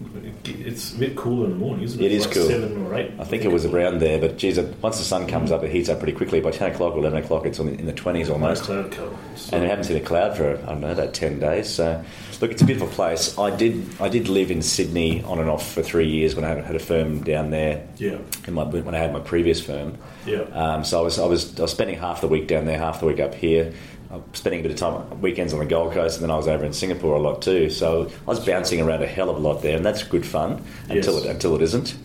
[0.46, 2.06] it's a bit cooler in the morning, isn't it?
[2.12, 2.48] It It's is like cool.
[2.48, 3.12] Seven or eight.
[3.20, 5.90] I think it was around there, but geez, once the sun comes up, it heats
[5.90, 6.40] up pretty quickly.
[6.42, 8.64] By 10 o'clock or 11 o'clock, it's in the 20s almost.
[8.64, 9.16] cloud cover.
[9.36, 11.68] So- and we haven't seen a cloud for I don't know about ten days.
[11.70, 12.04] So,
[12.42, 13.38] look, it's a beautiful place.
[13.38, 16.50] I did I did live in Sydney on and off for three years when I
[16.62, 17.88] had a firm down there.
[17.98, 21.26] yeah, In my, when I had my previous firm, yeah, um, so I was I
[21.26, 23.74] was I was spending half the week down there, half the week up here.
[24.12, 26.38] I was spending a bit of time weekends on the Gold Coast, and then I
[26.38, 27.70] was over in Singapore a lot too.
[27.70, 30.64] So I was bouncing around a hell of a lot there, and that's good fun
[30.90, 31.26] until Yes.
[31.26, 31.96] it until it isn't.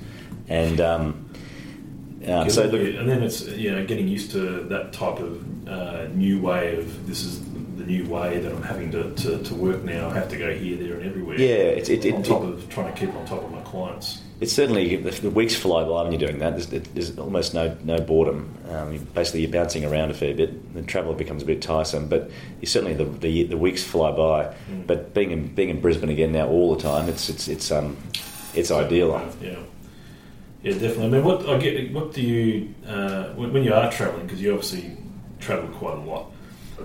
[0.48, 1.30] And um,
[2.28, 6.08] uh, so look, and then it's you know getting used to that type of uh,
[6.14, 7.40] new way of this is
[7.84, 10.08] the new way that I'm having to, to, to work now.
[10.08, 11.38] I have to go here, there, and everywhere.
[11.38, 14.20] yeah, it, it, on top of trying to keep on top of my clients.
[14.40, 16.50] It's certainly the, the weeks fly by when you're doing that.
[16.56, 18.54] There's, there's almost no no boredom.
[18.68, 20.74] Um, basically, you're bouncing around a fair bit.
[20.74, 24.54] The travel becomes a bit tiresome, but you certainly the, the the weeks fly by.
[24.70, 24.86] Mm.
[24.86, 27.96] But being in being in Brisbane again now all the time, it's it's it's um
[28.54, 29.32] it's ideal.
[29.40, 29.56] Yeah,
[30.62, 31.06] yeah, definitely.
[31.06, 34.26] I mean, what I get, what do you uh, when, when you are travelling?
[34.26, 34.96] Because you obviously
[35.38, 36.33] travel quite a lot.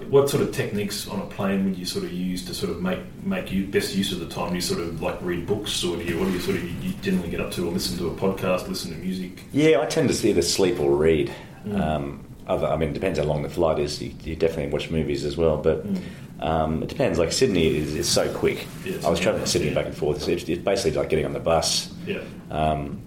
[0.10, 2.82] What sort of techniques on a plane would you sort of use to sort of
[2.82, 4.50] make make you best use of the time?
[4.50, 6.84] Do you sort of like read books, or do you what do you sort of
[6.84, 9.44] you generally get up to, or listen to a podcast, listen to music?
[9.52, 11.32] Yeah, I tend to either sleep or read.
[11.66, 11.80] Mm.
[11.82, 14.02] Um, other, I mean, it depends how long the flight is.
[14.02, 16.02] You, you definitely watch movies as well, but Mm.
[16.40, 17.20] um, it depends.
[17.20, 18.66] Like Sydney is, is so quick.
[18.86, 19.04] Yes.
[19.06, 19.74] I was travelling to Sydney Yeah.
[19.76, 20.28] back and forth.
[20.28, 21.92] It's, it's basically like getting on the bus.
[22.08, 23.02] Yeah, Um,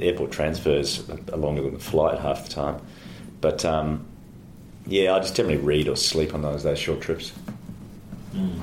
[0.00, 2.80] airport transfers are longer than the flight half the time.
[3.40, 4.06] But um,
[4.86, 7.32] yeah, I just generally read or sleep on those those short trips.
[8.34, 8.60] Mm.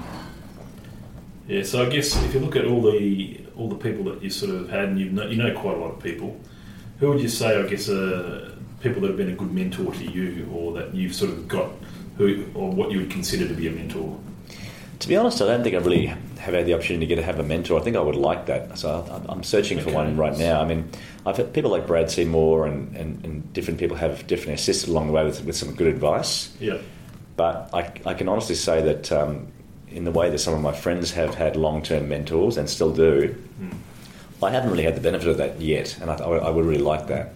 [1.47, 4.29] Yeah, so I guess if you look at all the all the people that you
[4.29, 6.39] sort of had, and you know, you know quite a lot of people,
[6.99, 10.11] who would you say, I guess, uh, people that have been a good mentor to
[10.11, 11.71] you, or that you've sort of got,
[12.17, 14.19] who, or what you would consider to be a mentor?
[15.01, 17.25] To be honest, I don't think I've really have had the opportunity to get to
[17.25, 17.79] have a mentor.
[17.79, 18.77] I think I would like that.
[18.77, 18.87] So
[19.27, 20.61] I- I'm searching for one right now.
[20.61, 20.89] I mean,
[21.25, 25.07] I've had people like Brad Seymour and, and, and different people have different assisted along
[25.07, 26.55] the way with, with some good advice.
[26.59, 26.77] Yeah,
[27.35, 29.47] But I, I can honestly say that um,
[29.89, 32.93] in the way that some of my friends have had long term mentors and still
[32.93, 33.75] do, Mm.
[34.43, 36.65] I haven't really had the benefit of that yet, and I, I would- I would
[36.65, 37.33] really like that.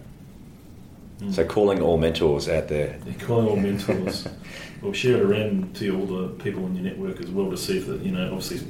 [1.20, 1.32] Mm.
[1.34, 2.96] So calling all mentors out there.
[3.04, 4.26] They're calling all mentors.
[4.86, 7.78] well, share it around to all the people in your network as well to see
[7.78, 8.32] if that you know.
[8.32, 8.66] Obviously,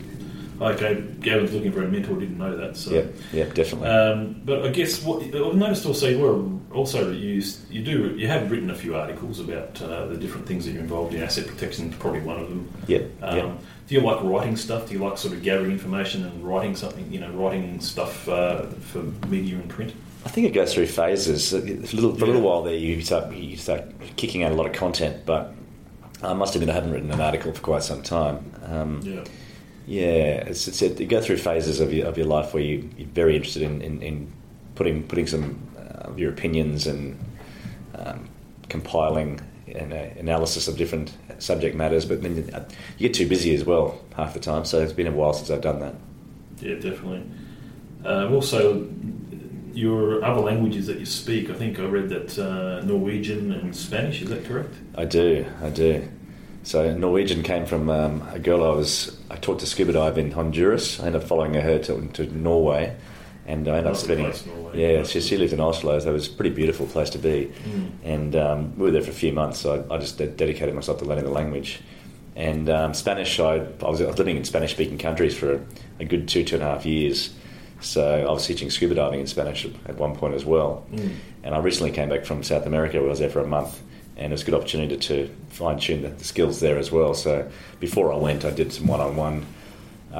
[0.60, 2.18] okay, Gavin's looking for a mentor.
[2.18, 2.76] Didn't know that.
[2.76, 2.90] So.
[2.92, 3.88] Yeah, yeah, definitely.
[3.88, 8.26] Um, but I guess what I've noticed also you were also you you do you
[8.28, 11.22] have written a few articles about uh, the different things that you're involved in.
[11.22, 12.72] Asset protection is probably one of them.
[12.86, 13.52] yeah, Um, yeah.
[13.88, 14.88] Do you like writing stuff?
[14.88, 17.12] Do you like sort of gathering information and writing something?
[17.12, 19.92] You know, writing stuff uh, for media and print.
[20.24, 21.50] I think it goes through phases.
[21.50, 23.84] For a little, for a little while there, you start, you start
[24.16, 25.54] kicking out a lot of content, but
[26.22, 28.52] I must admit I haven't written an article for quite some time.
[28.64, 29.24] Um, Yeah.
[29.88, 32.90] Yeah, it's, it's it, you go through phases of your, of your life where you,
[32.96, 34.32] you're very interested in, in, in
[34.74, 37.16] putting putting some uh, of your opinions and
[37.94, 38.28] um,
[38.68, 42.64] compiling an uh, analysis of different subject matters, but then you, uh,
[42.98, 44.64] you get too busy as well half the time.
[44.64, 45.94] So it's been a while since I've done that.
[46.58, 47.22] Yeah, definitely.
[48.04, 48.88] Um, also,
[49.76, 51.50] your other languages that you speak.
[51.50, 54.22] I think I read that uh, Norwegian and Spanish.
[54.22, 54.74] Is that correct?
[54.94, 56.08] I do, I do.
[56.62, 60.32] So Norwegian came from um, a girl I was I taught to scuba dive in
[60.32, 60.98] Honduras.
[60.98, 62.96] I ended up following her to, to Norway,
[63.46, 64.26] and I ended up spending.
[64.26, 64.80] place, Norway.
[64.80, 67.52] Yeah, she, she lived in Oslo, so it was a pretty beautiful place to be.
[67.64, 67.90] Mm.
[68.02, 70.98] And um, we were there for a few months, so I, I just dedicated myself
[70.98, 71.80] to learning the language.
[72.34, 75.60] And um, Spanish, I, I was living in Spanish-speaking countries for a,
[76.00, 77.32] a good two, two and a half years.
[77.80, 80.86] So I was teaching scuba diving in Spanish at one point as well.
[80.92, 81.14] Mm.
[81.42, 83.80] And I recently came back from South America where I was there for a month.
[84.16, 87.12] And it was a good opportunity to fine tune the, the skills there as well.
[87.14, 89.44] So before I went, I did some one on one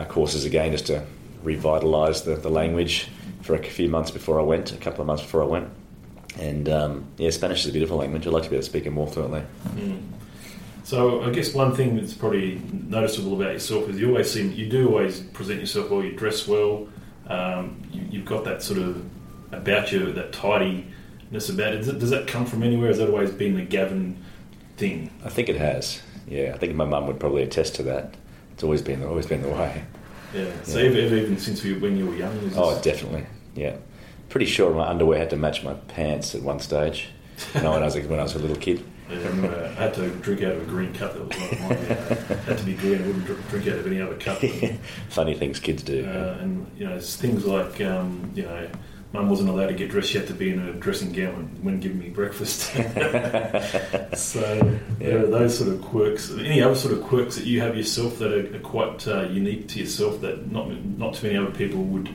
[0.08, 1.04] courses again just to
[1.42, 3.08] revitalise the, the language
[3.42, 5.70] for a few months before I went, a couple of months before I went.
[6.38, 8.26] And um, yeah, Spanish is a beautiful language.
[8.26, 9.42] I'd like to be able to speak it more fluently.
[9.68, 10.02] Mm.
[10.84, 14.68] So I guess one thing that's probably noticeable about yourself is you always seem you
[14.68, 16.04] do always present yourself well.
[16.04, 16.88] You dress well.
[17.28, 19.04] Um, you, you've got that sort of
[19.52, 21.78] about you that tidiness about it.
[21.78, 21.98] Does, it.
[21.98, 22.88] does that come from anywhere?
[22.88, 24.22] Has that always been the Gavin
[24.76, 25.10] thing?
[25.24, 26.02] I think it has.
[26.26, 28.14] Yeah, I think my mum would probably attest to that.
[28.52, 29.84] It's always been always been the way.
[30.34, 30.50] Yeah.
[30.64, 30.90] So Yeah.
[30.90, 32.32] Even, even since you, when you were young.
[32.38, 33.26] is Oh, definitely.
[33.54, 33.76] Yeah.
[34.28, 37.10] Pretty sure my underwear had to match my pants at one stage.
[37.52, 38.82] when I was when I was a little kid.
[39.08, 41.14] Yeah, I remember I had to drink out of a green cup.
[41.14, 41.72] That was of mine.
[41.72, 43.02] It had to be green.
[43.02, 44.38] I wouldn't dr- drink out of any other cup.
[45.10, 46.04] Funny things kids do.
[46.04, 48.68] Uh, and you know, it's things like um, you know,
[49.12, 51.78] mum wasn't allowed to get dressed; she had to be in a dressing gown when
[51.78, 52.62] giving me breakfast.
[54.16, 56.32] so there are those sort of quirks.
[56.32, 59.68] Any other sort of quirks that you have yourself that are, are quite uh, unique
[59.68, 62.08] to yourself that not not too many other people would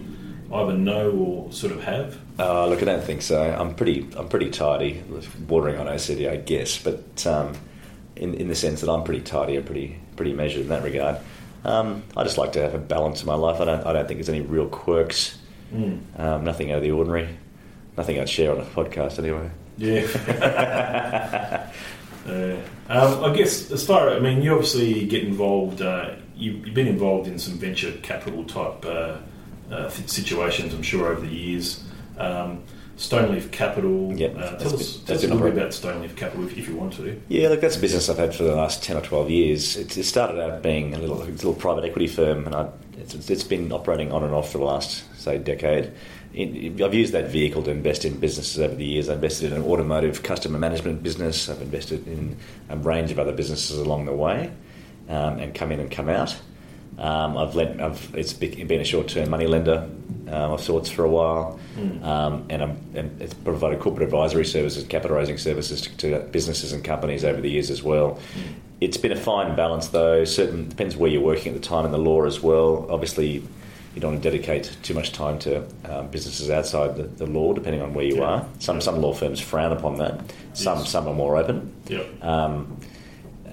[0.54, 2.18] either know or sort of have?
[2.42, 3.40] Uh, look, I don't think so.
[3.40, 5.04] I'm pretty, I'm pretty tidy,
[5.38, 7.54] bordering on OCD, I guess, but um,
[8.16, 11.18] in in the sense that I'm pretty tidy and pretty pretty measured in that regard.
[11.64, 13.62] Um, I just like to have a balance in my life.
[13.62, 15.38] I don't, I don't think there's any real quirks.
[15.72, 16.20] Mm.
[16.20, 17.30] Um, nothing out of the ordinary.
[17.96, 19.52] Nothing I'd share on a podcast anyway.
[19.78, 21.72] Yeah.
[22.28, 22.58] uh,
[22.90, 25.84] um, I guess as far I mean, you obviously get involved.
[25.84, 29.18] Uh, you, you've been involved in some venture capital type uh,
[29.72, 31.84] uh, situations, I'm sure, over the years.
[32.18, 32.64] Um,
[32.98, 34.12] Stoneleaf Capital.
[34.12, 34.58] Uh, tell been- us,
[34.98, 37.20] tell that's us a little bit about Stoneleaf Capital if, if you want to.
[37.30, 39.76] Yeah, look, that's a business I've had for the last 10 or 12 years.
[39.78, 43.44] It, it started out being a little, little private equity firm, and I, it's, it's
[43.44, 45.92] been operating on and off for the last, say, decade.
[46.34, 49.10] In, I've used that vehicle to invest in businesses over the years.
[49.10, 51.50] I've invested in an automotive customer management business.
[51.50, 52.38] I've invested in
[52.70, 54.52] a range of other businesses along the way
[55.10, 56.40] um, and come in and come out.
[57.02, 59.90] Um, I've lent, I've, it's be- been a short-term money lender
[60.28, 61.60] um, of sorts for a while,
[62.04, 66.74] um, and, I'm, and it's provided corporate advisory services, capital raising services to, to businesses
[66.74, 68.20] and companies over the years as well.
[68.82, 70.24] It's been a fine balance, though.
[70.26, 72.86] Certain depends where you're working at the time in the law as well.
[72.92, 73.44] Obviously,
[73.96, 77.52] you don't want to dedicate too much time to um, businesses outside the, the law,
[77.54, 78.24] depending on where you Yeah.
[78.26, 78.46] are.
[78.60, 80.22] Some some law firms frown upon that.
[80.54, 80.90] Some Yes.
[80.90, 81.74] some are more open.
[81.88, 82.24] Yep.
[82.24, 82.78] Um,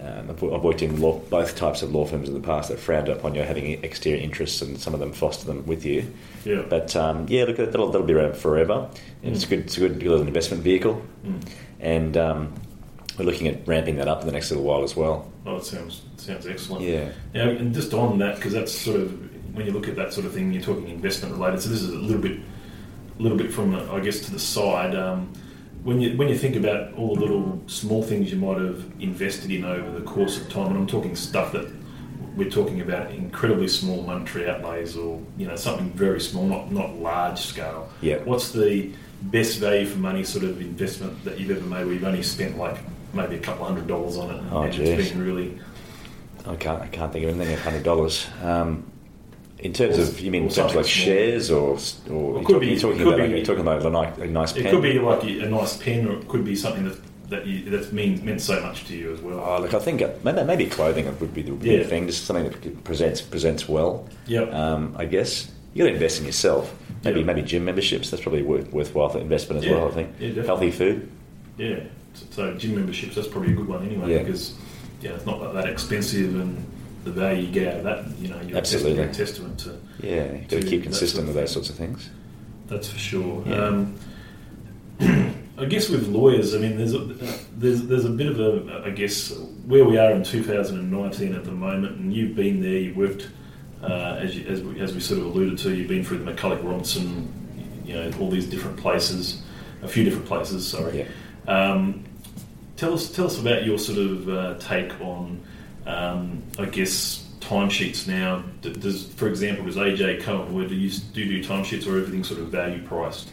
[0.01, 2.79] um, I've, I've worked in law, both types of law firms in the past that
[2.79, 6.13] frowned upon you having exterior interests, and some of them foster them with you.
[6.45, 6.63] Yeah.
[6.69, 8.89] But um, yeah, look, that'll, that'll be around forever.
[9.23, 11.49] And it's a good, it's a good, good investment vehicle, Mm.
[11.81, 12.55] and um,
[13.19, 15.31] we're looking at ramping that up in the next little while as well.
[15.45, 16.85] Oh, it sounds sounds excellent.
[16.85, 20.13] Yeah, Yeah, and just on that, because that's sort of when you look at that
[20.13, 21.61] sort of thing, you're talking investment related.
[21.63, 22.39] So this is a little bit,
[23.19, 24.95] a little bit from, I guess, to the side.
[25.85, 29.51] When you when you think about all the little small things you might have invested
[29.51, 31.71] in over the course of time, and I'm talking stuff that
[32.37, 36.97] we're talking about incredibly small monetary outlays, or you know something very small, not not
[36.97, 37.89] large scale.
[38.01, 38.17] yeah.
[38.25, 42.05] What's the best value for money sort of investment that you've ever made, where you've
[42.05, 42.79] only spent like
[43.15, 45.11] maybe a couple hundred dollars on it, and Oh, it's geez.
[45.11, 45.59] been really
[46.47, 48.27] I can't, I can't think of anything of hundred dollars.
[48.43, 48.85] Um,
[49.61, 50.83] in terms Or- of, you mean terms like small.
[50.85, 51.79] shares or, or It
[52.11, 54.27] you're could talking, be- you're talking could about, be- you're talking about a nice, a
[54.27, 54.73] nice It pen.
[54.73, 56.97] could be like a nice pen, or it could be something that
[57.29, 59.39] that you, that's mean, meant so much to you as well.
[59.47, 61.87] Oh, look, I think uh, maybe, maybe clothing would be the big Yeah.
[61.87, 62.07] thing.
[62.07, 64.07] Just something that presents presents well.
[64.29, 64.51] Yep.
[64.55, 66.75] Um, I guess you got to invest in yourself.
[67.05, 67.27] Maybe Yeah.
[67.27, 68.09] maybe gym memberships.
[68.11, 69.77] That's probably worth, worthwhile for investment as Yeah.
[69.77, 69.89] well.
[69.89, 71.07] I think Yeah, healthy food.
[71.59, 71.81] yeah.
[72.15, 74.19] So, so gym memberships, that's probably a good one anyway, Yeah.
[74.21, 74.55] because
[75.03, 76.57] yeah, it's not that, that expensive, and
[77.09, 79.03] the value you get out of that, you know, you're Absolutely.
[79.03, 82.11] a testament to Yeah, you've got to keep consistent with those sorts of things.
[82.67, 83.43] That's for sure.
[83.47, 83.65] Yeah.
[83.65, 83.99] Um,
[85.59, 88.91] I guess with lawyers, I mean, there's a, there's there's a bit of a, I
[88.91, 93.29] guess, where we are in 2019 at the moment, and you've been there, you've worked,
[93.83, 96.31] uh, as, you, as, we, as we sort of alluded to, you've been through the
[96.33, 99.43] McCullough Robertson, you know, all these different places,
[99.83, 101.09] a few different places, sorry.
[101.49, 101.53] Yeah.
[101.53, 102.05] Um,
[102.77, 105.43] tell us tell us about your sort of uh, take on,
[105.89, 108.45] um, I guess, timesheets now.
[108.61, 112.41] Does, for example, does AJ Cohen, where do you do do timesheets or everything sort
[112.41, 113.31] of value priced?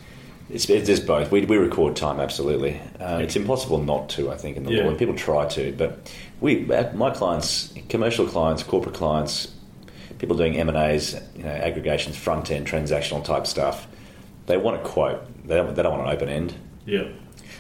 [0.49, 1.31] It's, it's just both.
[1.31, 2.79] We, we record time absolutely.
[2.99, 4.31] Uh, it's impossible not to.
[4.31, 4.83] I think in the Yeah.
[4.83, 9.51] law, and people try to, but we, uh, my clients, commercial clients, corporate clients,
[10.19, 13.87] people doing M and A's, you know, aggregations, front end, transactional type stuff.
[14.45, 15.25] They want a quote.
[15.47, 16.53] They don't, they don't want an open end.
[16.85, 17.07] Yeah,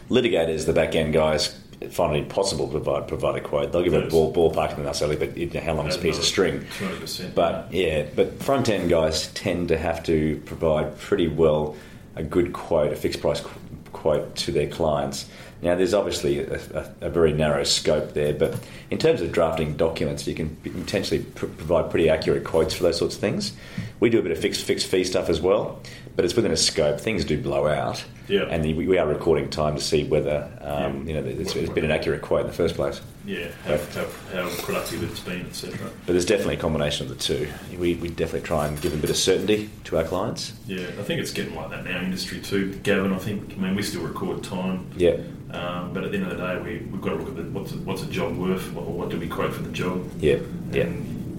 [0.09, 1.59] Litigators, the back end guys,
[1.91, 3.71] find it impossible to provide provide a quote.
[3.71, 4.11] They'll give a Yes.
[4.11, 6.23] ball ballpark and then they'll say, but you know, how long is a piece of
[6.23, 6.65] string?
[6.77, 7.35] Two hundred percent.
[7.35, 11.75] But yeah, but front end guys tend to have to provide pretty well
[12.15, 13.49] a good quote, a fixed price qu-
[13.91, 15.25] quote to their clients.
[15.61, 18.59] Now, there's obviously a, a, a very narrow scope there, but
[18.91, 22.73] in terms of drafting documents, you can, you can potentially pr- provide pretty accurate quotes
[22.73, 23.53] for those sorts of things.
[23.99, 25.79] We do a bit of fixed fixed fee stuff as well,
[26.15, 26.99] but it's within a scope.
[26.99, 28.43] Things do blow out, Yeah.
[28.43, 31.85] and the, we are recording time to see whether um, you know it's, it's been
[31.85, 33.01] an accurate quote in the first place.
[33.25, 35.77] yeah, how, how, how productive it's been, etc.
[36.05, 37.47] But there's definitely a combination of the two.
[37.77, 40.53] We, we definitely try and give a bit of certainty to our clients.
[40.67, 43.13] Yeah, I think it's getting like that in our industry too, Gavin.
[43.13, 43.53] I think.
[43.53, 45.17] I mean, we still record time, Yeah,
[45.51, 47.43] um, but at the end of the day, we we've got to look at the,
[47.43, 50.37] what's a, what's a job worth, what, what do we quote for the job, yeah,
[50.71, 50.85] yeah,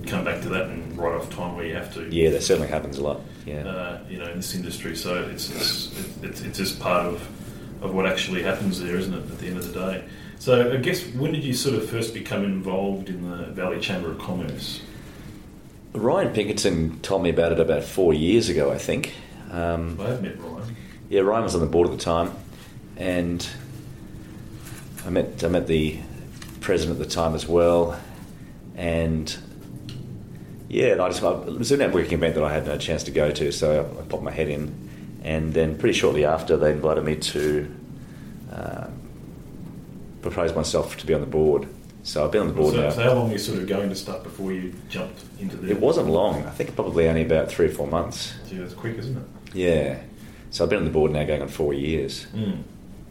[0.07, 2.09] come back to that and write off time where you have to.
[2.11, 2.31] yeah.
[2.31, 3.21] That certainly happens a lot.
[3.45, 4.97] Yeah, uh, you know, in this industry.
[4.97, 7.29] So it's it's, it's, it's just part of
[7.83, 9.31] of what actually happens there, isn't it?
[9.31, 10.05] At the end of the day.
[10.39, 14.11] So I guess when did you sort of first become involved in the Valley Chamber
[14.11, 14.83] of Commerce?
[15.93, 19.15] Ryan Pinkerton told me about it about four years ago, I think.
[19.51, 20.77] Um, I have met Ryan.
[21.09, 22.33] yeah, Ryan was on the board at the time,
[22.97, 23.47] and
[25.07, 25.99] I met I met the
[26.61, 27.99] president at the time as well,
[28.77, 29.35] and
[30.69, 33.31] yeah, I just it was a networking event that I had no chance to go
[33.31, 34.75] to, so I, I popped my head in,
[35.23, 37.75] and then pretty shortly after they invited me to
[38.53, 38.87] uh,
[40.23, 41.69] propose myself to be on the board.
[42.03, 42.91] So I've been on the board So, now.
[42.91, 45.71] so how long were you sort of going to stuff before you jumped into the?
[45.73, 46.45] It wasn't long.
[46.47, 48.33] I think probably only about three or four months.
[48.49, 49.25] Gee, that's quick, isn't it?
[49.55, 49.99] Yeah.
[50.51, 52.63] So I've been on the board now going on four years, Mm.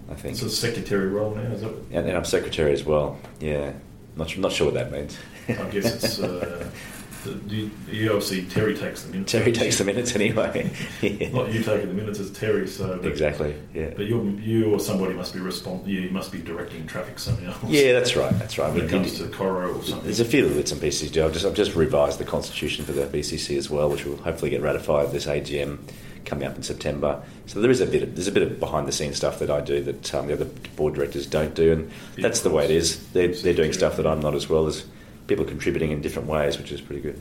[0.10, 0.34] I think.
[0.36, 1.74] It's a secretary role now, is it?
[1.92, 3.18] And, and I'm secretary as well.
[3.42, 3.74] Yeah.
[4.16, 5.18] Not, not sure what that means.
[5.50, 6.20] I guess it's.
[6.20, 6.70] Uh,
[7.34, 9.32] the, obviously Terry takes the minutes.
[9.32, 10.72] Terry takes the minutes anyway.
[11.02, 11.30] Yeah.
[11.34, 12.68] Not you taking the minutes, it's Terry.
[12.68, 13.56] So but, Exactly.
[13.74, 13.92] Yeah.
[13.96, 15.88] But you, you or somebody must be respond.
[15.88, 17.56] You must be directing traffic somehow.
[17.68, 18.32] Yeah, that's right.
[18.40, 18.72] That's right.
[18.74, 20.04] When it comes to Coro or something.
[20.04, 21.26] There's a few little bits and pieces do.
[21.26, 24.52] I've just, I've just revised the constitution for the BCC as well, which will hopefully
[24.52, 25.80] get ratified this AGM
[26.26, 27.24] coming up in September.
[27.46, 29.50] So there is a bit of, there's a bit of behind the scenes stuff that
[29.50, 32.66] I do that um, the other board directors don't do, and Yeah, that's the way
[32.66, 33.08] it is.
[33.12, 34.86] They're, they're doing stuff that I'm not as well as
[35.28, 37.20] people contributing in different ways, which is pretty good.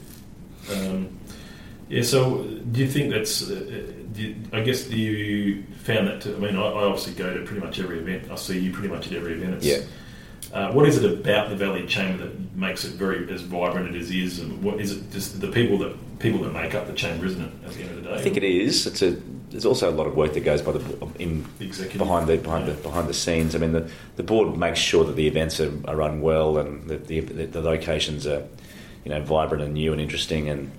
[0.73, 1.19] Um,
[1.89, 2.03] yeah.
[2.03, 3.51] So, do you think that's?
[3.51, 6.21] Uh, you, I guess do you found that?
[6.23, 8.31] To, I mean, I, I obviously go to pretty much every event.
[8.31, 9.55] I see you pretty much at every event.
[9.55, 9.79] It's, Yeah.
[10.53, 14.11] Uh, what is it about the Valley Chamber that makes it very as vibrant as
[14.11, 15.11] it is, and what is it?
[15.11, 17.53] Just the people that people that make up the chamber, isn't it?
[17.67, 18.87] At the end of the day, I think it is.
[18.87, 19.17] It's a.
[19.55, 20.81] There's also a lot of work that goes by the
[21.21, 22.75] in The executive behind the behind Yeah.
[22.75, 23.55] the behind the scenes.
[23.55, 26.89] I mean, the, the board makes sure that the events are, are run well and
[26.89, 28.43] that the, the the locations are,
[29.05, 30.73] you know, vibrant and new and interesting and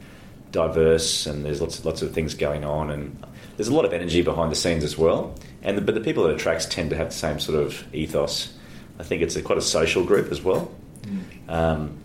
[0.52, 1.26] diverse.
[1.26, 3.18] And there's lots of, lots of things going on and
[3.56, 5.34] there's a lot of energy behind the scenes as well.
[5.64, 7.86] And the, but the people that it attracts tend to have the same sort of
[7.96, 8.54] ethos.
[9.00, 10.70] I think it's a, quite a social group as well.
[11.04, 11.50] Mm.
[11.50, 11.98] Um,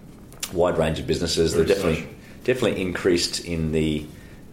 [0.52, 1.52] wide range of businesses.
[1.52, 2.14] Very They're definitely social.
[2.44, 4.06] definitely increased in the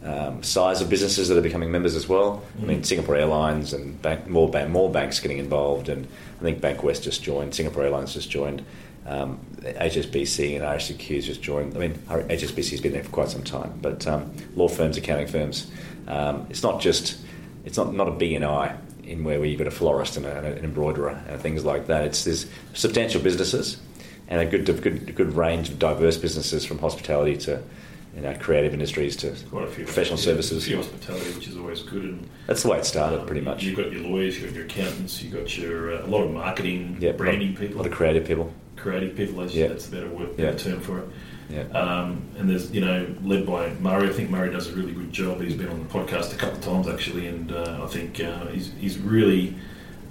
[0.04, 2.44] um, size of businesses that are becoming members as well.
[2.62, 2.86] I mean, Mm.
[2.86, 6.08] Singapore Airlines and bank, more bank, more banks getting involved, and
[6.40, 7.56] I think Bankwest just joined.
[7.56, 8.64] Singapore Airlines just joined.
[9.06, 11.76] Um, HSBC and RSCQ's just joined.
[11.76, 15.68] I mean, HSBC's been there for quite some time, but um, law firms, accounting firms.
[16.08, 17.18] Um, it's not just
[17.66, 20.66] it's not not a BNI in where you've got a florist and, a, and an
[20.66, 22.04] embroiderer and things like that.
[22.04, 23.78] It's there's substantial businesses
[24.28, 27.64] and a good good good range of diverse businesses from hospitality to
[28.18, 30.68] you know creative industries to Quite a few professional services.
[30.70, 32.04] hospitality, which is always good.
[32.04, 33.64] And That's the way it started, um, pretty much.
[33.64, 36.32] You've got your lawyers, you've got your accountants, you've got your uh, a lot of
[36.32, 38.52] marketing, Yeah, branding lot, people, a lot of creative people.
[38.76, 39.42] creative people.
[39.42, 39.68] As Yeah.
[39.68, 40.52] that's a better word, Yeah.
[40.54, 41.06] term for it.
[41.50, 41.62] Yeah.
[41.80, 44.10] Um, and there's, you know, led by Murray.
[44.10, 45.40] I think Murray does a really good job.
[45.40, 48.48] He's been on the podcast a couple of times actually, and uh, I think uh,
[48.48, 49.56] he's, he's really.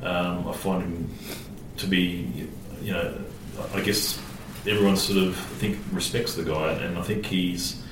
[0.03, 1.11] Um, I find him
[1.79, 2.49] to be,
[2.83, 3.15] you know,
[3.75, 4.19] I guess
[4.67, 7.83] everyone sort of I think respects the guy, and I think he's,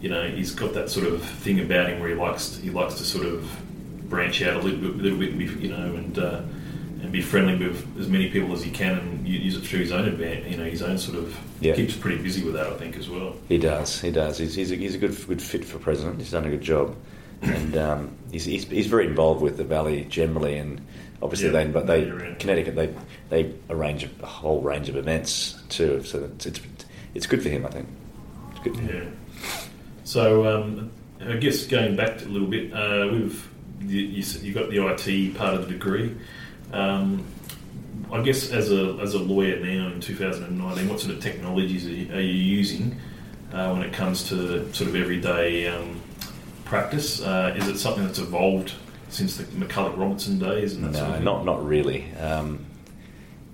[0.00, 2.70] you know, he's got that sort of thing about him where he likes to, he
[2.70, 3.50] likes to sort of
[4.08, 5.30] branch out a little bit, little bit,
[5.60, 6.18] you know, and.
[6.18, 6.42] Uh,
[7.02, 9.92] and be friendly with as many people as he can, and use it through his
[9.92, 10.50] own advantage.
[10.50, 11.74] You know, his own sort of Yeah.
[11.74, 13.36] keeps pretty busy with that, I think, as well.
[13.50, 14.00] He does.
[14.00, 14.38] He does.
[14.38, 16.18] He's, he's, a, he's a good good fit for president.
[16.18, 16.96] He's done a good job,
[17.42, 20.80] and um, he's, he's he's very involved with the valley generally, and
[21.20, 22.34] obviously Yeah, they but they.
[22.40, 22.94] Connecticut they
[23.28, 26.02] they arrange a whole range of events too.
[26.02, 26.60] So it's it's,
[27.14, 27.66] it's good for him.
[27.66, 27.88] I think.
[28.52, 29.16] It's good for him.
[30.06, 33.48] So um, I guess going back a little bit, uh, we've
[33.80, 36.14] you, you, got the IT part of the degree.
[36.72, 37.26] Um,
[38.12, 41.90] I guess as a as a lawyer now in 2019, what sort of technologies are
[41.90, 43.00] you, are you using
[43.52, 46.00] uh, when it comes to sort of everyday um,
[46.64, 47.20] practice?
[47.20, 48.74] Uh, is it something that's evolved
[49.08, 50.74] since the McCullough Robertson days?
[50.74, 52.12] And No, sort of not not really.
[52.14, 52.64] Um,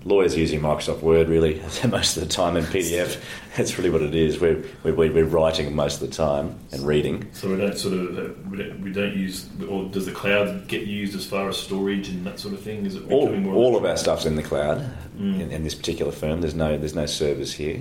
[0.05, 3.21] lawyers using Microsoft Word really most of the time in PDF.
[3.55, 4.39] That's really what it is.
[4.39, 7.29] We're, we're, we're writing most of the time and reading.
[7.33, 10.67] So we don't sort of uh, we don't, we don't use, or does the cloud
[10.67, 12.85] get used as far as storage and that sort of thing?
[12.85, 13.53] Is it All, more?
[13.55, 14.79] all of our stuff's in the cloud
[15.13, 15.39] Mm.
[15.41, 16.41] in, in this particular firm.
[16.41, 17.79] There's no there's no servers here.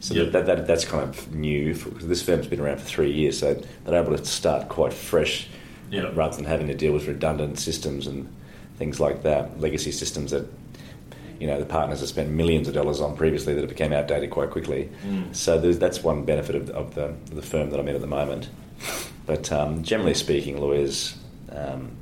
[0.00, 0.30] So Yeah.
[0.30, 1.74] that, that, that's kind of new.
[1.76, 5.46] For, this firm's been around for three years, so they're able to start quite fresh
[5.92, 6.10] Yeah.
[6.12, 8.28] rather than having to deal with redundant systems and
[8.78, 10.44] things like that, legacy systems that
[11.42, 14.30] you know the partners have spent millions of dollars on previously that it became outdated
[14.30, 14.88] quite quickly.
[15.04, 15.34] Mm.
[15.34, 18.00] So there's, that's one benefit of, of the, of the firm that I'm in at
[18.00, 18.48] the moment.
[19.26, 21.16] But um, generally speaking, lawyers
[21.50, 21.96] um,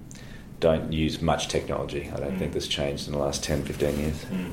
[0.61, 2.11] don't use much technology.
[2.15, 2.39] I don't Mm.
[2.39, 4.25] think that's changed in the last 10, 15 years.
[4.27, 4.53] Mm.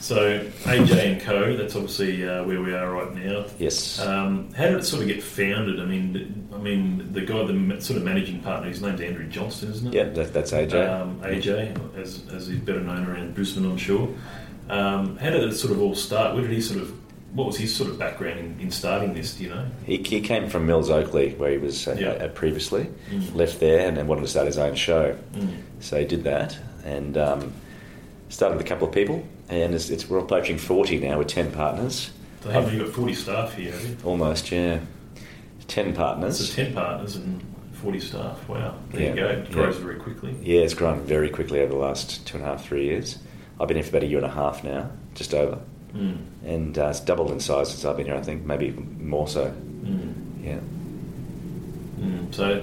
[0.00, 1.56] So AJ and Co.
[1.56, 3.46] That's obviously uh, where we are right now.
[3.58, 3.98] Yes.
[3.98, 5.80] Um, how did it sort of get founded?
[5.80, 9.70] I mean, I mean, the guy, the sort of managing partner, his name's Andrew Johnston,
[9.70, 9.94] isn't it?
[9.94, 10.88] yeah, that, that's AJ.
[10.88, 14.08] Um, AJ, as, as he's better known around Brisbane, I'm sure.
[14.70, 16.34] Um, how did it sort of all start?
[16.34, 16.94] Where did he sort of?
[17.34, 19.34] What was his sort of background in, in starting this?
[19.34, 19.66] Do you know?
[19.84, 22.88] he, he came from Mills Oakley, where he was uh, at previously.
[23.10, 23.34] Mm.
[23.34, 25.16] Left there and then wanted to start his own show.
[25.34, 25.58] Mm.
[25.80, 27.52] So he did that and um,
[28.30, 29.26] started with a couple of people.
[29.48, 32.10] And it's, it's, we're approaching 40 now with 10 partners.
[32.42, 32.60] So how?
[32.60, 33.96] You've got 40 staff here, have you?
[34.04, 34.80] Almost, yeah.
[35.68, 36.38] 10 partners.
[36.38, 37.42] That's 10 partners and
[37.74, 38.48] 40 staff.
[38.48, 38.74] Wow.
[38.90, 39.08] There Yeah.
[39.10, 39.28] you go.
[39.28, 39.84] It grows Yeah.
[39.84, 40.34] very quickly.
[40.42, 43.18] Yeah, it's grown very quickly over the last two and a half, three years.
[43.60, 45.58] I've been here for about a year and a half now, just over.
[45.94, 46.18] Mm.
[46.44, 48.70] And uh, it's doubled in size since I've been here, I think, maybe
[49.00, 49.46] more so.
[49.84, 50.12] Mm.
[50.44, 50.58] Yeah.
[52.00, 52.34] Mm.
[52.34, 52.62] So,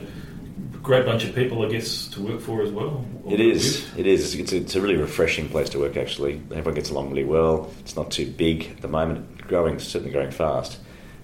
[0.85, 3.03] great bunch of people, I guess, to work for as well.
[3.27, 3.97] It with.
[3.97, 4.35] It is.
[4.35, 5.97] It's a, it's a really refreshing place to work.
[5.97, 7.71] Actually, everyone gets along really well.
[7.79, 9.39] It's not too big at the moment.
[9.47, 10.79] Growing, certainly growing fast,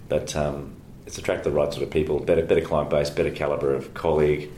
[0.09, 2.19] but um, it's attracted the right sort of people.
[2.19, 4.49] Better, better client base, better caliber of colleague.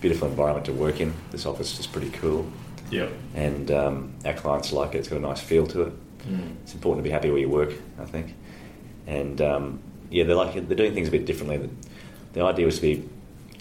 [0.00, 1.14] Beautiful environment to work in.
[1.30, 2.46] This office is pretty cool,
[2.90, 3.08] Yeah.
[3.34, 4.98] and um, our clients like it.
[4.98, 5.92] It's got a nice feel to it.
[6.28, 6.54] Mm.
[6.62, 7.72] It's important to be happy where you work.
[7.98, 8.34] I think,
[9.06, 9.80] and um,
[10.10, 11.56] yeah, they're like they're doing things a bit differently.
[11.58, 11.70] The,
[12.34, 13.08] the idea was to be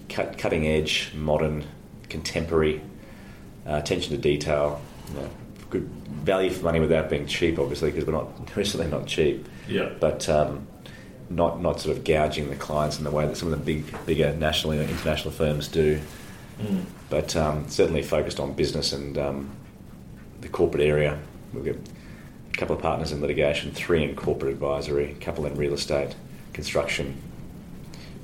[0.09, 1.65] cut, cutting edge, modern,
[2.09, 2.81] contemporary,
[3.67, 5.29] uh, attention to detail, you know,
[5.69, 5.87] good
[6.23, 9.91] value for money without being cheap, obviously, because we're not we're certainly not cheap, Yeah.
[9.99, 10.67] but um,
[11.29, 14.05] not not sort of gouging the clients in the way that some of the big
[14.05, 15.99] bigger national and international firms do.
[16.59, 16.85] Mm.
[17.09, 19.49] But um, certainly focused on business and um,
[20.41, 21.17] the corporate area.
[21.53, 25.55] We've got a couple of partners in litigation, three in corporate advisory, a couple in
[25.55, 26.15] real estate,
[26.53, 27.19] construction,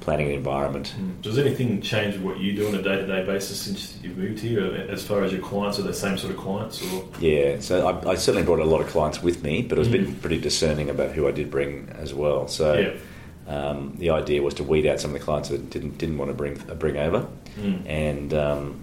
[0.05, 0.93] planning and environment.
[0.99, 1.19] Mm.
[1.23, 4.39] Does anything change what you do on a day to day basis since you've moved
[4.39, 4.63] here?
[4.87, 6.79] As far as your clients, are they the same sort of clients?
[6.93, 9.79] or Yeah, so I, I certainly brought a lot of clients with me, but I
[9.79, 9.91] was Mm.
[9.93, 12.47] been pretty discerning about who I did bring as well.
[12.47, 13.51] So Yeah.
[13.51, 16.29] um, the idea was to weed out some of the clients that didn't didn't want
[16.29, 17.25] to bring uh, bring over,
[17.59, 17.81] Mm.
[17.87, 18.75] and um,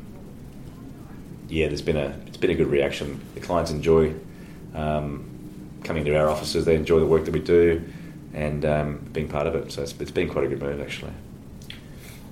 [1.49, 3.21] yeah, there's been a it's been a good reaction.
[3.37, 4.13] The clients enjoy
[4.75, 5.29] um,
[5.85, 6.65] coming to our offices.
[6.65, 7.81] They enjoy the work that we do,
[8.35, 9.73] and um, being part of it.
[9.73, 11.13] So it's, it's been quite a good move actually.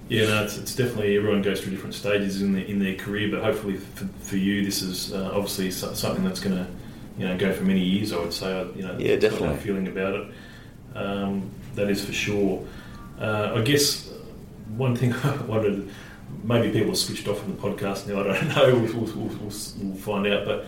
[0.08, 3.30] Yeah, no, it's, it's definitely everyone goes through different stages in their in their career,
[3.30, 6.66] but hopefully for, for you, this is uh, obviously something that's going to
[7.16, 8.12] you know go for many years.
[8.12, 9.56] I would say, you know, Yeah, definitely.
[9.58, 10.28] feeling about it.
[10.96, 12.66] Um, that is for sure.
[13.20, 14.10] Uh, I guess
[14.76, 15.88] one thing I wanted,
[16.42, 18.20] maybe people have switched off from the podcast now.
[18.20, 18.74] I don't know.
[18.74, 20.66] We'll, we'll, we'll, we'll, we'll find out, but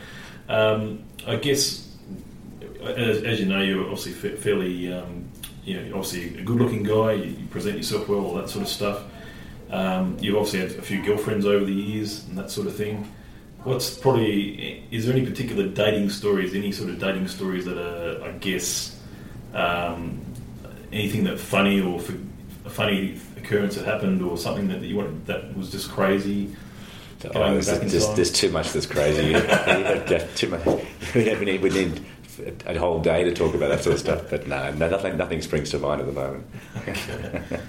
[0.48, 1.88] um, I guess
[2.86, 5.28] as, as you know, you're obviously fairly, um,
[5.64, 7.12] you know, obviously a good-looking guy.
[7.12, 9.04] You, you present yourself well, all that sort of stuff.
[9.70, 13.10] Um, you've obviously had a few girlfriends over the years and that sort of thing.
[13.64, 16.54] What's probably is there any particular dating stories?
[16.54, 19.00] Any sort of dating stories that are, I guess,
[19.54, 20.20] um,
[20.92, 22.14] anything that funny or for,
[22.64, 26.54] a funny occurrence that happened or something that you want that was just crazy?
[27.34, 29.32] Oh, there's, there's, there's too much that's crazy.
[30.34, 30.66] Too much.
[31.14, 32.06] We need, we need, we need
[32.66, 34.30] a whole day to talk about that sort of stuff.
[34.30, 36.46] But no, no nothing, nothing springs to mind at the moment.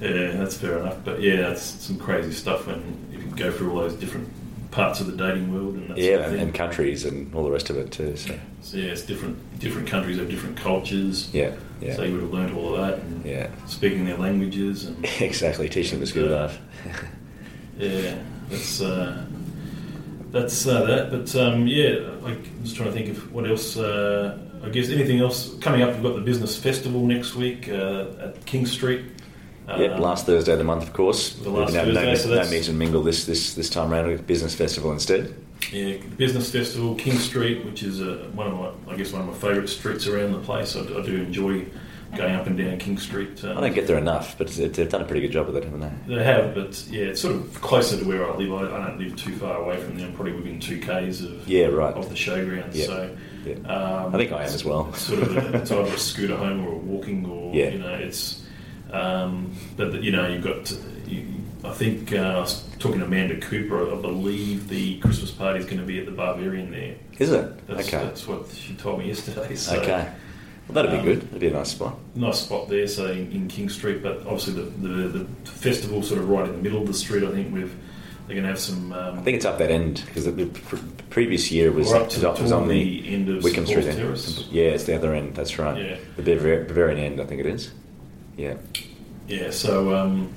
[0.00, 0.98] Yeah, that's fair enough.
[1.04, 4.28] But yeah, that's some crazy stuff when you can go through all those different
[4.70, 7.50] parts of the dating world and that sort yeah, of and, countries and all the
[7.50, 8.16] rest of it too.
[8.16, 9.58] So So yeah, it's different.
[9.58, 11.34] Different countries have different cultures.
[11.34, 13.48] yeah, yeah, So you would have learned all of that and yeah.
[13.66, 16.58] speaking their languages and Exactly, teaching was good enough.
[17.76, 18.18] yeah,
[18.50, 19.26] that's uh,
[20.30, 21.10] that's uh, that.
[21.10, 23.76] But um, yeah, like, I'm just trying to think of what else.
[23.76, 25.94] Uh, I guess anything else coming up.
[25.94, 29.04] We've got the business festival next week uh, at King Street.
[29.68, 31.34] Yep, Um, last Thursday of the month, of course.
[31.34, 34.26] The last no, Thursday, no, so no meet and mingle this this this time round
[34.26, 35.34] business festival instead.
[35.72, 39.22] Yeah, the business festival, King Street, which is uh, one of my, I guess, one
[39.22, 40.74] of my favourite streets around the place.
[40.74, 41.66] I, I do enjoy
[42.16, 43.42] going up and down King Street.
[43.44, 45.56] Um, I don't get there enough, but they've they've done a pretty good job with
[45.56, 46.16] it, haven't they?
[46.16, 48.52] They have, but yeah, it's sort of closer to where I live.
[48.52, 50.12] I, I don't live too far away from them.
[50.14, 51.94] Probably within two k's of Yeah, right.
[51.94, 52.74] of the showgrounds.
[52.86, 53.16] So
[53.66, 54.88] um, I think I am as well.
[54.90, 57.70] It's sort of a, it's either a scooter home or a walking, or Yeah.
[57.70, 58.44] you know, it's.
[58.92, 60.70] Um, but you know, you've got.
[61.06, 61.26] You,
[61.64, 63.92] I think uh, I was talking to Amanda Cooper.
[63.92, 66.94] I believe the Christmas party is going to be at the Bavarian there.
[67.18, 67.66] Is it?
[67.66, 68.04] That's, okay.
[68.04, 69.54] that's what she told me yesterday.
[69.56, 70.08] So, okay.
[70.68, 71.22] Well, that'd be um, good.
[71.22, 71.96] That'd be a nice spot.
[72.14, 76.20] Nice spot there, so in, in King Street, but obviously the, the, the festival sort
[76.20, 77.24] of right in the middle of the street.
[77.24, 77.74] I think with
[78.26, 78.92] they're going to have some.
[78.92, 80.76] Um, I think it's up that end because the, the pr-
[81.08, 83.84] previous year was, up to was on the the end of Wickham Street.
[83.84, 84.46] Terrace.
[84.50, 85.34] Yeah, it's the other end.
[85.34, 85.82] That's right.
[85.82, 85.96] Yeah.
[86.16, 87.72] The very, Bavarian end, I think it is.
[88.36, 88.58] Yeah.
[89.26, 90.30] Yeah, so um,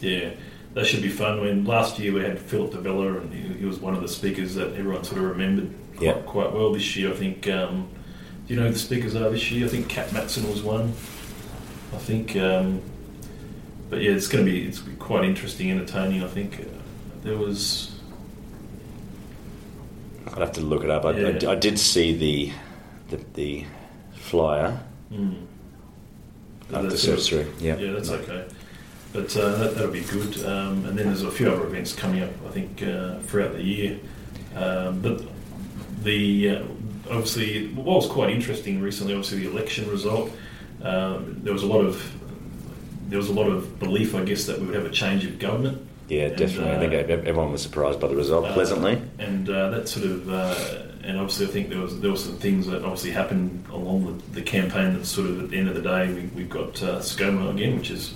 [0.00, 0.30] yeah,
[0.74, 1.40] that should be fun.
[1.40, 4.08] When last year we had Philip Di Bella, and he, he was one of the
[4.08, 6.12] speakers that everyone sort of remembered quite, Yeah.
[6.26, 6.72] quite well.
[6.74, 7.88] This year, I think um,
[8.50, 9.66] you know who the speakers are this year?
[9.66, 10.88] I think Cat Matson was one.
[11.94, 12.82] I think, um,
[13.88, 16.22] but yeah, it's going to be it's be quite interesting, entertaining.
[16.22, 16.64] I think uh,
[17.22, 17.92] there was
[20.28, 21.04] I'd have to look it up.
[21.04, 21.50] I, I- Yeah.
[21.50, 22.52] I did see the
[23.16, 23.64] the, the
[24.14, 24.80] flyer.
[25.12, 25.34] mm,
[26.70, 27.54] I have to that's search sort through.
[27.66, 28.46] Yeah, yeah, that's okay.
[29.12, 30.44] But uh, that, that'll be good.
[30.44, 32.30] Um, and then there's a few other events coming up.
[32.46, 33.98] I think uh, throughout the year.
[34.54, 35.22] Um, but
[36.04, 36.62] the uh,
[37.10, 40.30] obviously what was quite interesting recently, obviously the election result.
[40.82, 42.16] Um, there was a lot of
[43.08, 45.38] there was a lot of belief, I guess, that we would have a change of
[45.40, 45.84] government.
[46.08, 46.70] Yeah, And, definitely.
[46.72, 49.00] I think uh, everyone was surprised by the result Uh, pleasantly.
[49.18, 50.54] and uh, that sort of, uh,
[51.02, 54.40] and obviously, I think there was there were some things that obviously happened along the,
[54.40, 54.94] the campaign.
[54.94, 57.76] That sort of at the end of the day, we, we've got uh, ScoMo again,
[57.78, 58.14] which is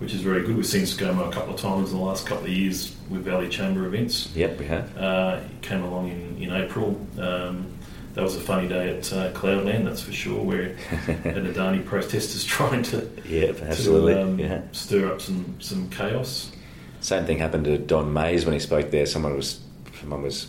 [0.00, 0.56] which is very good.
[0.56, 3.48] We've seen ScoMo a couple of times in the last couple of years with Valley
[3.50, 4.34] Chamber events.
[4.34, 4.96] Yep, we have.
[4.96, 6.98] Uh, it came along in in April.
[7.18, 7.66] Um,
[8.14, 10.62] that was a funny day at uh, Cloudland, that's for sure, where
[11.06, 14.14] an Adani protesters trying to, Yeah, to absolutely.
[14.14, 14.62] um, yeah.
[14.72, 16.50] stir up some, some chaos.
[17.00, 19.06] Same thing happened to Don Meij when he spoke there.
[19.06, 19.60] Someone was
[20.00, 20.48] someone was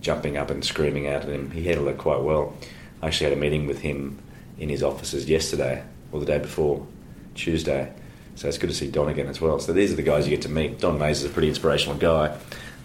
[0.00, 1.50] jumping up and screaming out at him.
[1.50, 2.54] He handled it quite well.
[3.02, 4.18] I actually had a meeting with him
[4.58, 5.82] in his offices yesterday
[6.12, 6.86] or the day before,
[7.34, 7.92] Tuesday.
[8.34, 9.58] So it's good to see Don again as well.
[9.60, 10.78] So these are the guys you get to meet.
[10.78, 12.36] Don Meij is a pretty inspirational guy.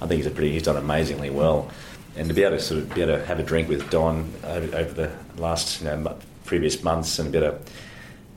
[0.01, 1.69] I think he's a pretty he's done amazingly well.
[2.15, 4.31] And to be able to sort of be able to have a drink with Don
[4.43, 5.11] over, over the
[5.41, 7.59] last you know previous months and be able to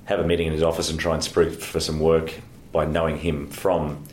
[0.06, 2.34] have a meeting in his office and try and spruik for some work
[2.72, 4.04] by knowing him from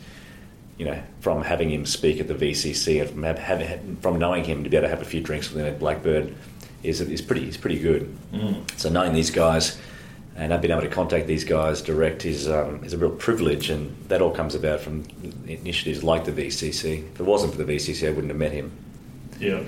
[0.77, 4.63] you know, from having him speak at the VCC and from, having, from knowing him
[4.63, 6.35] to be able to have a few drinks with him at Blackbird
[6.81, 8.13] is, is pretty is pretty good.
[8.33, 8.79] Mm.
[8.79, 9.77] So knowing these guys
[10.35, 13.69] and I've been able to contact these guys direct is um, is a real privilege,
[13.69, 15.05] and that all comes about from
[15.47, 17.11] initiatives like the VCC.
[17.11, 18.71] If it wasn't for the VCC, I wouldn't have met him.
[19.43, 19.63] Yeah.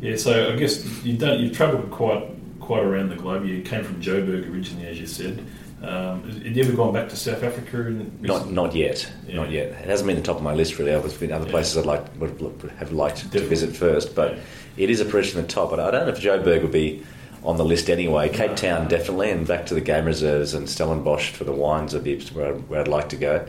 [0.00, 2.26] Yeah, so I guess you've done you've travelled quite
[2.58, 3.44] quite around the globe.
[3.44, 5.44] You came from Joburg originally, as you said.
[5.82, 7.86] Um, have you ever gone back to South Africa?
[7.86, 9.36] And Not not yet, Yeah.
[9.36, 9.68] not yet.
[9.68, 10.90] It hasn't been the top of my list really.
[10.92, 11.50] There's been other Yeah.
[11.52, 14.38] places I'd like would have liked to visit first, but Yeah.
[14.84, 15.72] it is a pressure in the top.
[15.72, 17.02] And I don't know if Joburg would be
[17.44, 18.28] on the list anyway.
[18.28, 22.04] Cape Town definitely, and back to the game reserves and Stellenbosch for the wines would
[22.04, 23.42] be where, where I'd like to go.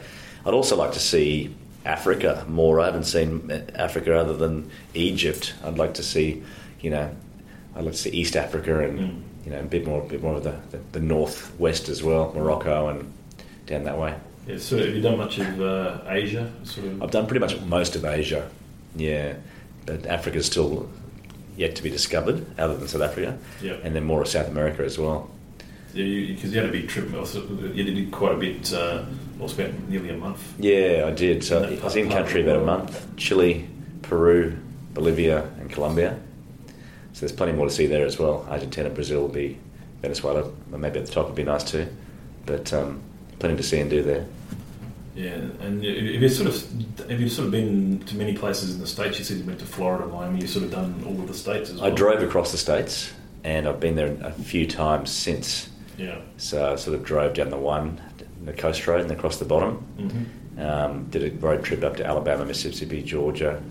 [0.45, 1.53] I'd also like to see
[1.85, 2.79] Africa more.
[2.79, 5.53] I haven't seen Africa other than Egypt.
[5.63, 6.43] I'd like to see,
[6.81, 7.09] you know,
[7.75, 9.21] I'd like to see East Africa and Mm.
[9.45, 12.31] you know a bit more, a bit more of the, the, the northwest as well,
[12.35, 13.11] Morocco and
[13.65, 14.13] down that way.
[14.47, 16.51] Yeah, so have you done much of uh, Asia?
[16.63, 17.01] Sort of.
[17.03, 18.49] I've done pretty much most of Asia,
[18.95, 19.33] yeah,
[19.85, 20.89] but Africa's still
[21.57, 23.73] yet to be discovered, other than South Africa, Yeah.
[23.83, 25.29] and then more of South America as well.
[25.93, 27.13] Yeah, because you, had a big trip.
[27.13, 28.73] Also, you did quite a bit.
[28.73, 29.03] Uh,
[29.37, 30.53] well, spent nearly a month.
[30.59, 31.43] Yeah, I did.
[31.43, 33.67] So I was in country about a month: Chile,
[34.01, 34.57] Peru,
[34.93, 36.19] Bolivia, and Colombia.
[37.13, 38.47] So there's plenty more to see there as well.
[38.49, 39.57] Argentina, Brazil will be
[40.01, 41.87] Venezuela, maybe at the top would be nice too,
[42.45, 43.01] but um,
[43.39, 44.25] plenty to see and do there.
[45.15, 48.79] Yeah, and have you sort of have you sort of been to many places in
[48.79, 49.19] the states?
[49.19, 50.39] You said you went to Florida, Miami.
[50.41, 51.91] You've sort of done all of the states as well.
[51.91, 53.11] I drove across the states,
[53.43, 55.69] and I've been there a few times since.
[55.97, 56.19] Yeah.
[56.37, 58.01] So I sort of drove down the one,
[58.43, 59.75] the coast road, and across the bottom.
[59.97, 63.61] hmm Um, did a road trip up to Alabama, Mississippi, Georgia.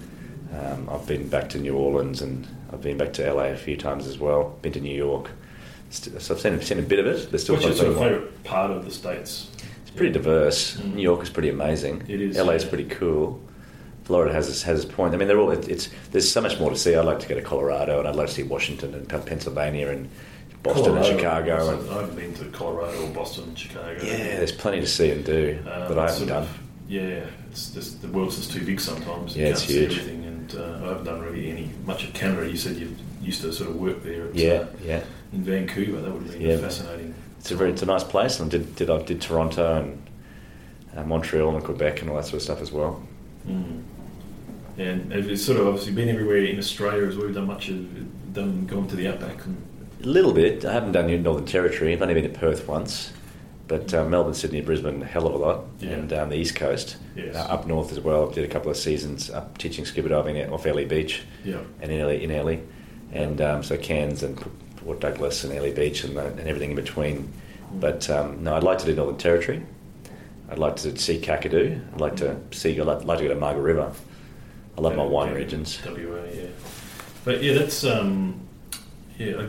[0.52, 3.76] Um, I've been back to New Orleans, and I've been back to LA a few
[3.76, 4.56] times as well.
[4.62, 5.30] Been to New York.
[5.90, 7.30] So I've seen, seen a bit of it.
[7.30, 8.08] There's still What's your quite a sort of bit more.
[8.10, 9.50] favourite part of the states?
[9.82, 10.76] It's pretty diverse.
[10.76, 10.94] Mm.
[10.94, 12.02] New York is pretty amazing.
[12.08, 12.68] It is, LA is yeah.
[12.70, 13.40] pretty cool.
[14.04, 15.14] Florida has its, has its point.
[15.14, 15.50] I mean, they're all.
[15.50, 16.94] It, it's there's so much more to see.
[16.96, 20.08] I'd like to go to Colorado, and I'd like to see Washington and Pennsylvania and
[20.62, 21.78] Boston Colorado, and Chicago.
[21.78, 23.98] And, I haven't been to Colorado or Boston and Chicago.
[24.02, 26.42] yeah, there's plenty to see and do Um, that I haven't done.
[26.42, 26.58] of-
[26.88, 29.36] yeah, it's just the world's just too big sometimes.
[29.36, 29.98] You Yeah, can't it's see huge.
[29.98, 32.50] everything, and uh, I haven't done really any much of Canada.
[32.50, 34.26] You said you used to sort of work there.
[34.26, 35.00] At, Yeah, uh, yeah.
[35.32, 36.00] in Vancouver.
[36.00, 36.56] That would have been Yeah.
[36.58, 37.14] fascinating.
[37.38, 40.02] It's a very it's a nice place, and I did did I did Toronto and
[40.96, 43.00] uh, Montreal and Quebec and all that sort of stuff as well.
[43.48, 43.82] Mm.
[44.78, 47.26] And it's sort of obviously been everywhere in Australia as well?
[47.26, 49.56] You've done much of done gone to the outback and
[50.02, 50.64] A little bit.
[50.64, 51.92] I haven't done the Northern Territory.
[51.92, 53.12] I've only been to Perth once,
[53.68, 55.90] but uh, Melbourne, Sydney, Brisbane, a hell of a lot, Yeah.
[55.90, 57.36] and um, the East Coast, Yes.
[57.36, 58.30] uh, up north as well.
[58.30, 61.92] Did a couple of seasons up teaching scuba diving at- off Ellis Beach yeah, and
[61.92, 62.62] in Ellie, in Ellie,
[63.12, 64.36] and um, so Cairns and
[64.76, 67.30] Port Douglas and Ellis Beach and, the, and everything in between.
[67.74, 69.64] But um, no, I'd like to do Northern Territory.
[70.50, 71.80] I'd like to see Kakadu.
[71.94, 72.80] I'd like to see.
[72.80, 73.92] I'd like, like to go to Margaret River.
[74.76, 75.78] I love my wine yeah, regions.
[75.86, 75.92] WA,
[76.34, 76.46] yeah.
[77.24, 78.40] But yeah, that's um,
[79.18, 79.36] yeah.
[79.42, 79.48] I,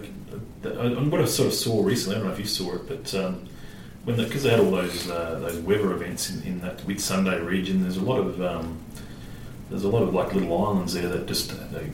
[0.64, 2.88] I, I, what I sort of saw recently, I don't know if you saw it,
[2.88, 3.48] but um,
[4.04, 7.84] when because they had all those uh, those weather events in, in that Whitsunday region,
[7.84, 8.80] there's a lot of um,
[9.70, 11.90] there's a lot of like little islands there that just they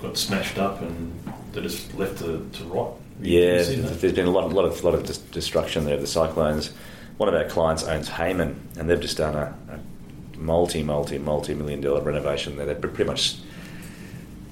[0.00, 1.12] got smashed up and
[1.52, 2.92] they're just left to, to rot.
[3.20, 4.00] Yeah, You've seen that?
[4.00, 6.72] there's been a lot, lot of lot of dis- destruction there of the cyclones.
[7.16, 11.54] One of our clients owns Hayman, and they've just done a, a multi, multi, multi
[11.54, 12.66] million dollar renovation there.
[12.66, 13.36] They've pretty much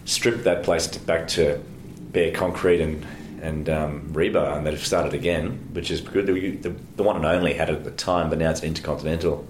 [0.04, 1.62] stripped that place to, back to
[2.10, 3.06] bare concrete and
[3.42, 6.26] and um, rebar, and they've started again, which is good.
[6.26, 9.46] The, the, the one and only had it at the time, but now it's intercontinental.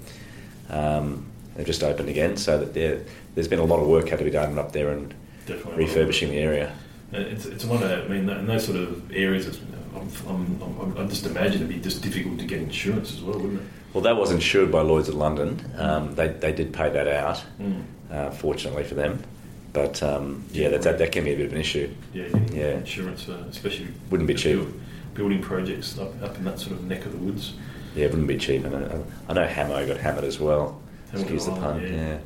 [0.70, 3.00] Um, they've just opened again, so that there,
[3.34, 5.14] there's been a lot of work had to be done up there and
[5.46, 5.84] Definitely.
[5.84, 6.72] refurbishing the area.
[7.14, 9.58] Uh, It's, it's one of, I mean, in those sort of areas, it's,
[9.94, 13.38] I'm, I'm, I'm, I just imagine it'd be just difficult to get insurance as well,
[13.38, 13.66] wouldn't it?
[13.94, 15.64] Well, that was insured by Lloyd's of London.
[15.78, 17.84] Um, they, they did pay that out, Mm.
[18.10, 19.22] uh, fortunately for them.
[19.76, 21.90] But um, yeah, that, that, that can be a bit of an issue.
[22.14, 22.78] Yeah, Yeah.
[22.78, 24.56] insurance, for, especially Wouldn't be cheap.
[24.56, 24.80] build-
[25.12, 27.52] building projects up, up in that sort of neck of the woods.
[27.94, 28.64] Yeah, it wouldn't be cheap.
[28.64, 28.98] And I,
[29.28, 30.80] I know Hamo got hammered as well.
[31.10, 31.82] Hamilton Excuse the pun.
[31.82, 32.18] yeah.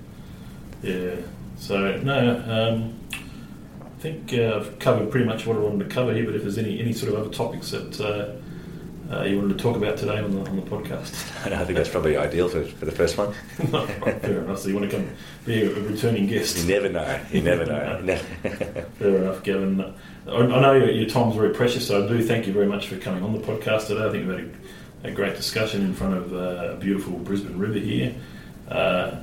[0.83, 0.93] Yeah.
[0.95, 1.15] Yeah.
[1.59, 2.95] So no, um,
[3.83, 6.25] I think uh, I've covered pretty much what I wanted to cover here.
[6.25, 8.40] But if there's any any sort of other topics that uh,
[9.11, 11.13] uh, you wanted to talk about today on the on the podcast,
[11.53, 13.35] I think that's probably ideal for, for the first one.
[13.73, 14.61] No, right, fair enough.
[14.61, 15.09] So you want to come
[15.45, 16.59] be a, a returning guest?
[16.59, 17.21] You never know.
[17.33, 18.17] You never know.
[18.99, 19.81] Fair enough, Gavin.
[20.27, 22.87] I, I know your, your time's very precious, so I do thank you very much
[22.89, 24.07] for coming on the podcast today.
[24.07, 24.51] I think we've had
[25.05, 28.15] a, a great discussion in front of uh, a beautiful Brisbane River here.
[28.69, 29.21] Uh,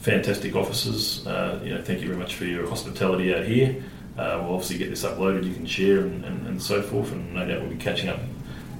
[0.00, 1.26] fantastic offices.
[1.26, 3.82] Uh, you know, thank you very much for your hospitality out here.
[4.18, 5.44] Uh, we'll obviously get this uploaded.
[5.44, 8.18] You can share and, and, and so forth, and no doubt we'll be catching up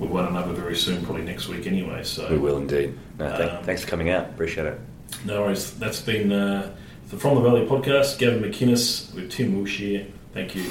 [0.01, 2.03] with one another very soon, probably next week anyway.
[2.03, 2.98] So we will indeed.
[3.18, 4.30] No, thank, Um, thanks for coming out.
[4.30, 4.80] Appreciate it.
[5.24, 5.78] no worries.
[5.78, 6.74] That's been uh,
[7.11, 8.18] the From the Valley podcast.
[8.18, 10.07] Gavin McInnes with Tim Wilshire.
[10.34, 10.64] Thank you.